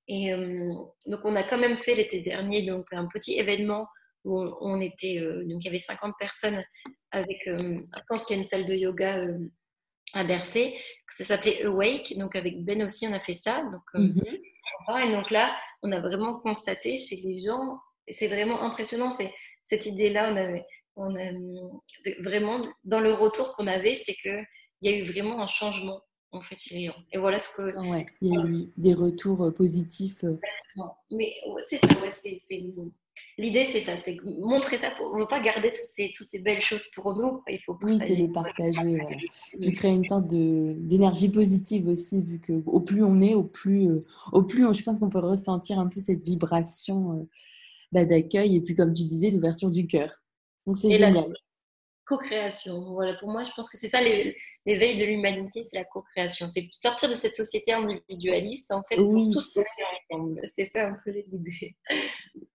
Et 0.08 0.32
euh, 0.32 0.72
donc, 1.06 1.20
on 1.24 1.36
a 1.36 1.42
quand 1.42 1.58
même 1.58 1.76
fait 1.76 1.94
l'été 1.94 2.20
dernier 2.20 2.62
donc, 2.62 2.86
un 2.92 3.06
petit 3.06 3.38
événement 3.38 3.86
où 4.24 4.38
on, 4.60 4.80
était, 4.80 5.18
euh, 5.18 5.44
donc 5.46 5.62
il 5.62 5.64
y 5.64 5.68
avait 5.68 5.78
50 5.78 6.14
personnes 6.18 6.62
avec, 7.10 7.46
euh, 7.46 7.70
pense 8.08 8.24
qu'il 8.24 8.36
y 8.36 8.38
a 8.38 8.42
une 8.42 8.48
salle 8.48 8.66
de 8.66 8.74
yoga 8.74 9.18
euh, 9.18 9.38
à 10.14 10.24
Bercé, 10.24 10.78
ça 11.10 11.24
s'appelait 11.24 11.64
Awake, 11.64 12.16
donc 12.16 12.34
avec 12.36 12.62
Ben 12.64 12.82
aussi 12.82 13.06
on 13.06 13.12
a 13.12 13.20
fait 13.20 13.34
ça. 13.34 13.62
Donc, 13.62 13.82
mhm. 13.94 14.22
Et 15.04 15.12
donc 15.12 15.30
là, 15.30 15.54
on 15.82 15.92
a 15.92 16.00
vraiment 16.00 16.38
constaté 16.40 16.96
chez 16.96 17.16
les 17.16 17.40
gens, 17.40 17.78
c'est 18.08 18.28
vraiment 18.28 18.62
impressionnant, 18.62 19.10
c'est 19.10 19.32
cette 19.64 19.86
idée-là, 19.86 20.32
on 20.32 20.36
avait, 20.36 20.64
on 20.96 21.14
a, 21.16 21.30
vraiment 22.20 22.60
dans 22.84 23.00
le 23.00 23.12
retour 23.12 23.54
qu'on 23.54 23.66
avait, 23.66 23.94
c'est 23.94 24.14
qu'il 24.14 24.46
y 24.82 24.88
a 24.88 24.92
eu 24.92 25.04
vraiment 25.04 25.40
un 25.40 25.46
changement 25.46 26.00
en 26.32 26.42
fait 26.42 26.56
chez 26.56 26.74
les 26.76 26.86
gens. 26.86 26.96
Et 27.12 27.18
voilà 27.18 27.38
ce 27.38 27.48
que. 27.56 27.90
Ouais, 27.90 28.06
il 28.20 28.34
y 28.34 28.36
a 28.36 28.44
eu 28.44 28.68
des 28.76 28.94
retours 28.94 29.52
positifs. 29.54 30.24
Mais 31.10 31.34
c'est 31.68 31.78
ça, 31.78 31.88
ouais, 32.00 32.10
c'est 32.10 32.36
L'idée, 33.36 33.64
c'est 33.64 33.80
ça, 33.80 33.96
c'est 33.96 34.16
montrer 34.24 34.76
ça. 34.76 34.90
Pour... 34.90 35.12
On 35.12 35.16
ne 35.16 35.20
veut 35.20 35.28
pas 35.28 35.40
garder 35.40 35.72
toutes 35.72 35.86
ces, 35.86 36.10
toutes 36.14 36.26
ces 36.26 36.40
belles 36.40 36.60
choses 36.60 36.86
pour 36.94 37.14
nous. 37.14 37.42
Il 37.48 37.60
faut 37.60 37.74
partager. 37.74 38.00
Oui, 38.00 38.08
c'est 38.08 38.20
les 38.20 38.28
partager. 38.28 38.98
Tu 39.60 39.72
crées 39.72 39.92
une 39.92 40.04
sorte 40.04 40.26
d'énergie 40.26 41.28
positive 41.28 41.88
aussi, 41.88 42.22
vu 42.22 42.40
que 42.40 42.62
au 42.66 42.80
plus 42.80 43.02
on 43.04 43.20
est, 43.20 43.34
au 43.34 43.44
plus, 43.44 43.88
euh, 43.88 44.04
au 44.32 44.42
plus 44.42 44.62
je 44.74 44.82
pense 44.82 44.98
qu'on 44.98 45.08
peut 45.08 45.18
ressentir 45.18 45.78
un 45.78 45.86
peu 45.86 46.00
cette 46.00 46.24
vibration 46.24 47.12
euh, 47.12 47.28
bah, 47.92 48.04
d'accueil 48.04 48.56
et 48.56 48.60
puis, 48.60 48.74
comme 48.74 48.92
tu 48.92 49.04
disais, 49.04 49.30
d'ouverture 49.30 49.70
du 49.70 49.86
cœur. 49.86 50.10
Donc, 50.66 50.78
c'est 50.78 50.90
génial 50.90 51.32
co-création. 52.08 52.92
Voilà, 52.92 53.14
pour 53.14 53.30
moi, 53.30 53.44
je 53.44 53.50
pense 53.54 53.70
que 53.70 53.76
c'est 53.76 53.88
ça 53.88 54.00
l'éveil 54.00 54.96
de 54.96 55.04
l'humanité, 55.04 55.62
c'est 55.64 55.76
la 55.76 55.84
co-création. 55.84 56.46
C'est 56.48 56.68
sortir 56.72 57.10
de 57.10 57.16
cette 57.16 57.34
société 57.34 57.72
individualiste, 57.72 58.72
en 58.72 58.82
fait, 58.82 58.98
oui. 58.98 59.32
pour 59.32 59.42
tous 59.42 59.58
ensemble. 60.10 60.40
C'est 60.56 60.70
ça 60.74 60.88
un 60.88 60.98
peu 61.04 61.10
l'idée. 61.10 61.76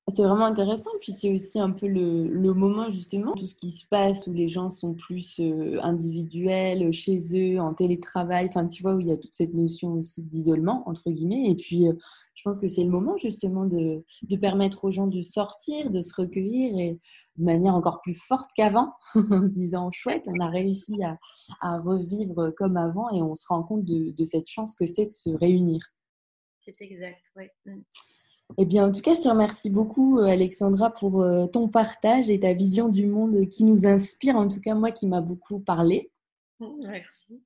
C'est 0.09 0.21
vraiment 0.21 0.43
intéressant, 0.43 0.89
puis 0.99 1.13
c'est 1.13 1.33
aussi 1.33 1.61
un 1.61 1.71
peu 1.71 1.87
le, 1.87 2.53
moment 2.53 2.89
justement, 2.89 3.33
tout 3.35 3.47
ce 3.47 3.55
qui 3.55 3.71
se 3.71 3.85
passe 3.87 4.27
où 4.27 4.33
les 4.33 4.49
gens 4.49 4.69
sont 4.69 4.93
plus 4.93 5.39
euh, 5.39 5.79
individuels, 5.81 6.91
chez 6.91 7.19
eux, 7.33 7.61
en 7.61 7.73
télétravail, 7.73 8.47
enfin 8.49 8.67
tu 8.67 8.83
vois, 8.83 8.95
où 8.95 8.99
il 8.99 9.07
y 9.07 9.13
a 9.13 9.17
toute 9.17 9.33
cette 9.33 9.53
notion 9.53 9.93
aussi 9.93 10.21
d'isolement, 10.21 10.83
entre 10.89 11.09
guillemets, 11.09 11.49
et 11.49 11.55
puis 11.55 11.87
euh, 11.87 11.93
je 12.33 12.41
pense 12.43 12.59
que 12.59 12.67
c'est 12.67 12.83
le 12.83 12.89
moment 12.89 13.15
justement 13.15 13.65
de, 13.65 14.03
permettre 14.41 14.83
aux 14.83 14.91
gens 14.91 15.07
de 15.07 15.21
sortir, 15.21 15.89
de 15.89 16.01
se 16.01 16.13
recueillir, 16.21 16.77
et 16.77 16.99
de 17.37 17.43
manière 17.45 17.73
encore 17.73 18.01
plus 18.01 18.19
forte 18.27 18.49
qu'avant, 18.57 18.91
en 19.15 19.47
se 19.47 19.53
disant, 19.53 19.89
chouette, 19.93 20.25
on 20.27 20.37
a 20.41 20.49
réussi 20.49 21.01
à, 21.01 21.17
à, 21.61 21.79
revivre 21.79 22.51
comme 22.57 22.75
avant, 22.75 23.09
et 23.11 23.21
on 23.21 23.35
se 23.35 23.47
rend 23.47 23.63
compte 23.63 23.85
de, 23.85 24.11
de 24.11 24.25
cette 24.25 24.47
chance 24.47 24.75
que 24.75 24.85
c'est 24.85 25.05
de 25.05 25.11
se 25.11 25.29
réunir. 25.29 25.81
C'est 26.65 26.81
exact, 26.81 27.23
oui. 27.37 27.45
Eh 28.57 28.65
bien, 28.65 28.87
en 28.87 28.91
tout 28.91 29.01
cas, 29.01 29.13
je 29.13 29.21
te 29.21 29.27
remercie 29.27 29.69
beaucoup, 29.69 30.19
euh, 30.19 30.25
Alexandra, 30.25 30.91
pour 30.91 31.21
euh, 31.21 31.47
ton 31.47 31.69
partage 31.69 32.29
et 32.29 32.39
ta 32.39 32.53
vision 32.53 32.87
du 32.87 33.07
monde 33.07 33.47
qui 33.49 33.63
nous 33.63 33.85
inspire, 33.85 34.35
en 34.35 34.47
tout 34.47 34.59
cas, 34.59 34.75
moi, 34.75 34.91
qui 34.91 35.07
m'a 35.07 35.21
beaucoup 35.21 35.59
parlé. 35.59 36.11
Merci. 36.59 37.41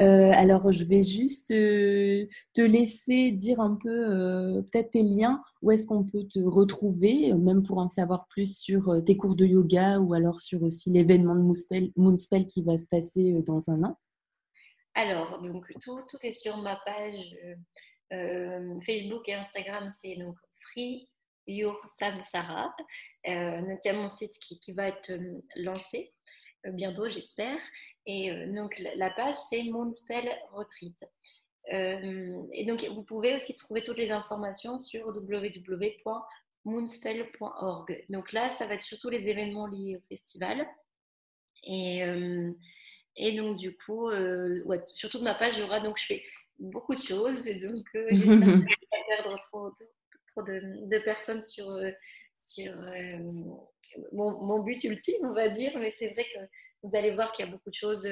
Euh, 0.00 0.30
alors, 0.32 0.70
je 0.70 0.84
vais 0.84 1.02
juste 1.02 1.48
te 1.48 2.60
laisser 2.60 3.32
dire 3.32 3.60
un 3.60 3.76
peu 3.82 4.62
peut-être 4.70 4.92
tes 4.92 5.02
liens, 5.02 5.42
où 5.60 5.70
est-ce 5.70 5.86
qu'on 5.86 6.04
peut 6.04 6.24
te 6.24 6.38
retrouver, 6.38 7.34
même 7.34 7.62
pour 7.62 7.78
en 7.78 7.88
savoir 7.88 8.26
plus 8.28 8.56
sur 8.56 9.02
tes 9.04 9.16
cours 9.16 9.34
de 9.34 9.44
yoga 9.44 9.98
ou 10.00 10.14
alors 10.14 10.40
sur 10.40 10.62
aussi 10.62 10.90
l'événement 10.90 11.34
de 11.34 11.40
Moonspell, 11.40 11.90
Moonspell, 11.96 12.46
qui 12.46 12.62
va 12.62 12.78
se 12.78 12.86
passer 12.86 13.42
dans 13.44 13.68
un 13.68 13.82
an. 13.82 13.98
Alors, 14.94 15.42
donc 15.42 15.66
tout, 15.82 16.00
tout 16.08 16.18
est 16.22 16.32
sur 16.32 16.56
ma 16.58 16.76
page 16.86 17.36
euh, 18.12 18.80
Facebook 18.80 19.28
et 19.28 19.34
Instagram, 19.34 19.88
c'est 19.90 20.16
donc 20.16 20.36
Free 20.60 21.08
Your 21.46 21.78
Samsara. 21.98 22.74
Euh, 23.28 23.60
donc 23.62 23.78
il 23.84 23.88
y 23.88 23.90
a 23.90 23.94
mon 23.94 24.08
site 24.08 24.36
qui, 24.38 24.72
va 24.72 24.88
être 24.88 25.10
euh, 25.10 25.40
lancé 25.56 26.12
bientôt, 26.64 27.08
j'espère. 27.08 27.58
Et 28.06 28.32
donc 28.48 28.76
la 28.96 29.10
page, 29.10 29.36
c'est 29.36 29.62
Moonspell 29.62 30.28
Retreat. 30.50 31.04
et 31.68 32.64
donc 32.66 32.84
vous 32.84 33.04
pouvez 33.04 33.34
aussi 33.34 33.54
trouver 33.54 33.82
toutes 33.82 33.98
les 33.98 34.10
informations 34.10 34.76
sur 34.78 35.06
www.moonspell.org. 35.06 38.04
Donc 38.08 38.32
là, 38.32 38.50
ça 38.50 38.66
va 38.66 38.74
être 38.74 38.80
surtout 38.80 39.08
les 39.08 39.28
événements 39.28 39.68
liés 39.68 39.96
au 39.96 40.00
festival. 40.08 40.66
Et, 41.64 42.04
donc 43.36 43.58
du 43.58 43.76
coup, 43.76 44.10
surtout 44.86 45.18
de 45.18 45.24
ma 45.24 45.34
page, 45.34 45.56
il 45.56 45.60
y 45.60 45.64
aura 45.64 45.78
donc 45.78 45.96
je 45.98 46.06
fais 46.06 46.24
beaucoup 46.62 46.94
de 46.94 47.02
choses. 47.02 47.44
Donc, 47.60 47.86
euh, 47.94 48.06
j'espère 48.10 48.38
ne 48.38 48.62
pas 48.62 49.04
perdre 49.08 49.40
trop, 49.42 49.72
trop, 50.28 50.42
de, 50.42 51.04
personnes 51.04 51.44
sur, 51.44 51.70
euh, 51.70 51.90
sur 52.38 52.72
euh, 52.72 53.18
mon, 54.12 54.46
mon, 54.46 54.62
but 54.62 54.82
ultime, 54.84 55.24
on 55.24 55.34
va 55.34 55.48
dire. 55.48 55.72
Mais 55.78 55.90
c'est 55.90 56.08
vrai 56.10 56.24
que 56.24 56.40
vous 56.82 56.96
allez 56.96 57.12
voir 57.12 57.32
qu'il 57.32 57.44
y 57.44 57.48
a 57.48 57.50
beaucoup 57.50 57.70
de 57.70 57.74
choses 57.74 58.08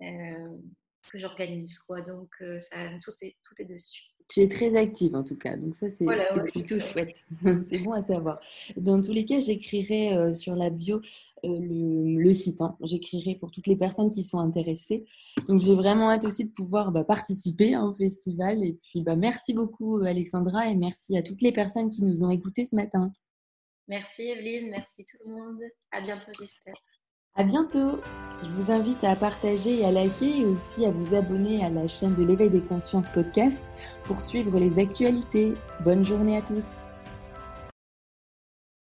que 0.00 1.18
j'organise. 1.18 1.78
Quoi. 1.80 2.02
Donc, 2.02 2.30
ça, 2.58 2.88
tout, 3.02 3.12
est, 3.22 3.36
tout 3.44 3.54
est 3.58 3.66
dessus. 3.66 4.02
Tu 4.32 4.40
es 4.40 4.48
très 4.48 4.74
active 4.76 5.14
en 5.14 5.24
tout 5.24 5.36
cas, 5.36 5.56
donc 5.56 5.74
ça 5.74 5.90
c'est 5.90 6.06
plutôt 6.52 6.80
chouette. 6.80 7.14
c'est 7.68 7.78
bon 7.78 7.92
à 7.92 8.02
savoir. 8.02 8.40
Dans 8.76 9.02
tous 9.02 9.12
les 9.12 9.26
cas, 9.26 9.40
j'écrirai 9.40 10.34
sur 10.34 10.56
la 10.56 10.70
bio 10.70 11.02
euh, 11.44 11.58
le, 11.60 12.32
site. 12.32 12.60
Hein. 12.60 12.76
J'écrirai 12.82 13.34
pour 13.34 13.50
toutes 13.50 13.66
les 13.66 13.76
personnes 13.76 14.10
qui 14.10 14.22
sont 14.22 14.38
intéressées. 14.38 15.04
Donc 15.48 15.60
j'ai 15.60 15.74
vraiment 15.74 16.10
hâte 16.10 16.24
aussi 16.24 16.44
de 16.44 16.52
pouvoir 16.52 16.92
bah, 16.92 17.02
participer 17.02 17.74
hein, 17.74 17.84
au 17.84 17.94
festival. 17.94 18.62
Et 18.62 18.74
puis 18.74 19.02
bah, 19.02 19.16
merci 19.16 19.52
beaucoup 19.52 19.96
Alexandra 19.98 20.68
et 20.68 20.76
merci 20.76 21.16
à 21.16 21.22
toutes 21.22 21.42
les 21.42 21.52
personnes 21.52 21.90
qui 21.90 22.04
nous 22.04 22.22
ont 22.22 22.30
écoutés 22.30 22.64
ce 22.64 22.76
matin. 22.76 23.12
Merci 23.88 24.22
Evelyne, 24.22 24.70
merci 24.70 25.04
tout 25.04 25.18
le 25.26 25.32
monde. 25.32 25.60
À 25.90 26.00
bientôt 26.00 26.30
j'espère. 26.38 26.91
À 27.34 27.44
bientôt. 27.44 27.98
Je 28.42 28.50
vous 28.50 28.70
invite 28.70 29.02
à 29.04 29.16
partager 29.16 29.80
et 29.80 29.86
à 29.86 29.90
liker 29.90 30.40
et 30.40 30.44
aussi 30.44 30.84
à 30.84 30.90
vous 30.90 31.14
abonner 31.14 31.64
à 31.64 31.70
la 31.70 31.88
chaîne 31.88 32.14
de 32.14 32.24
l'éveil 32.24 32.50
des 32.50 32.60
consciences 32.60 33.08
podcast 33.08 33.62
pour 34.04 34.20
suivre 34.20 34.58
les 34.58 34.78
actualités. 34.78 35.54
Bonne 35.82 36.04
journée 36.04 36.36
à 36.36 36.42
tous. 36.42 36.72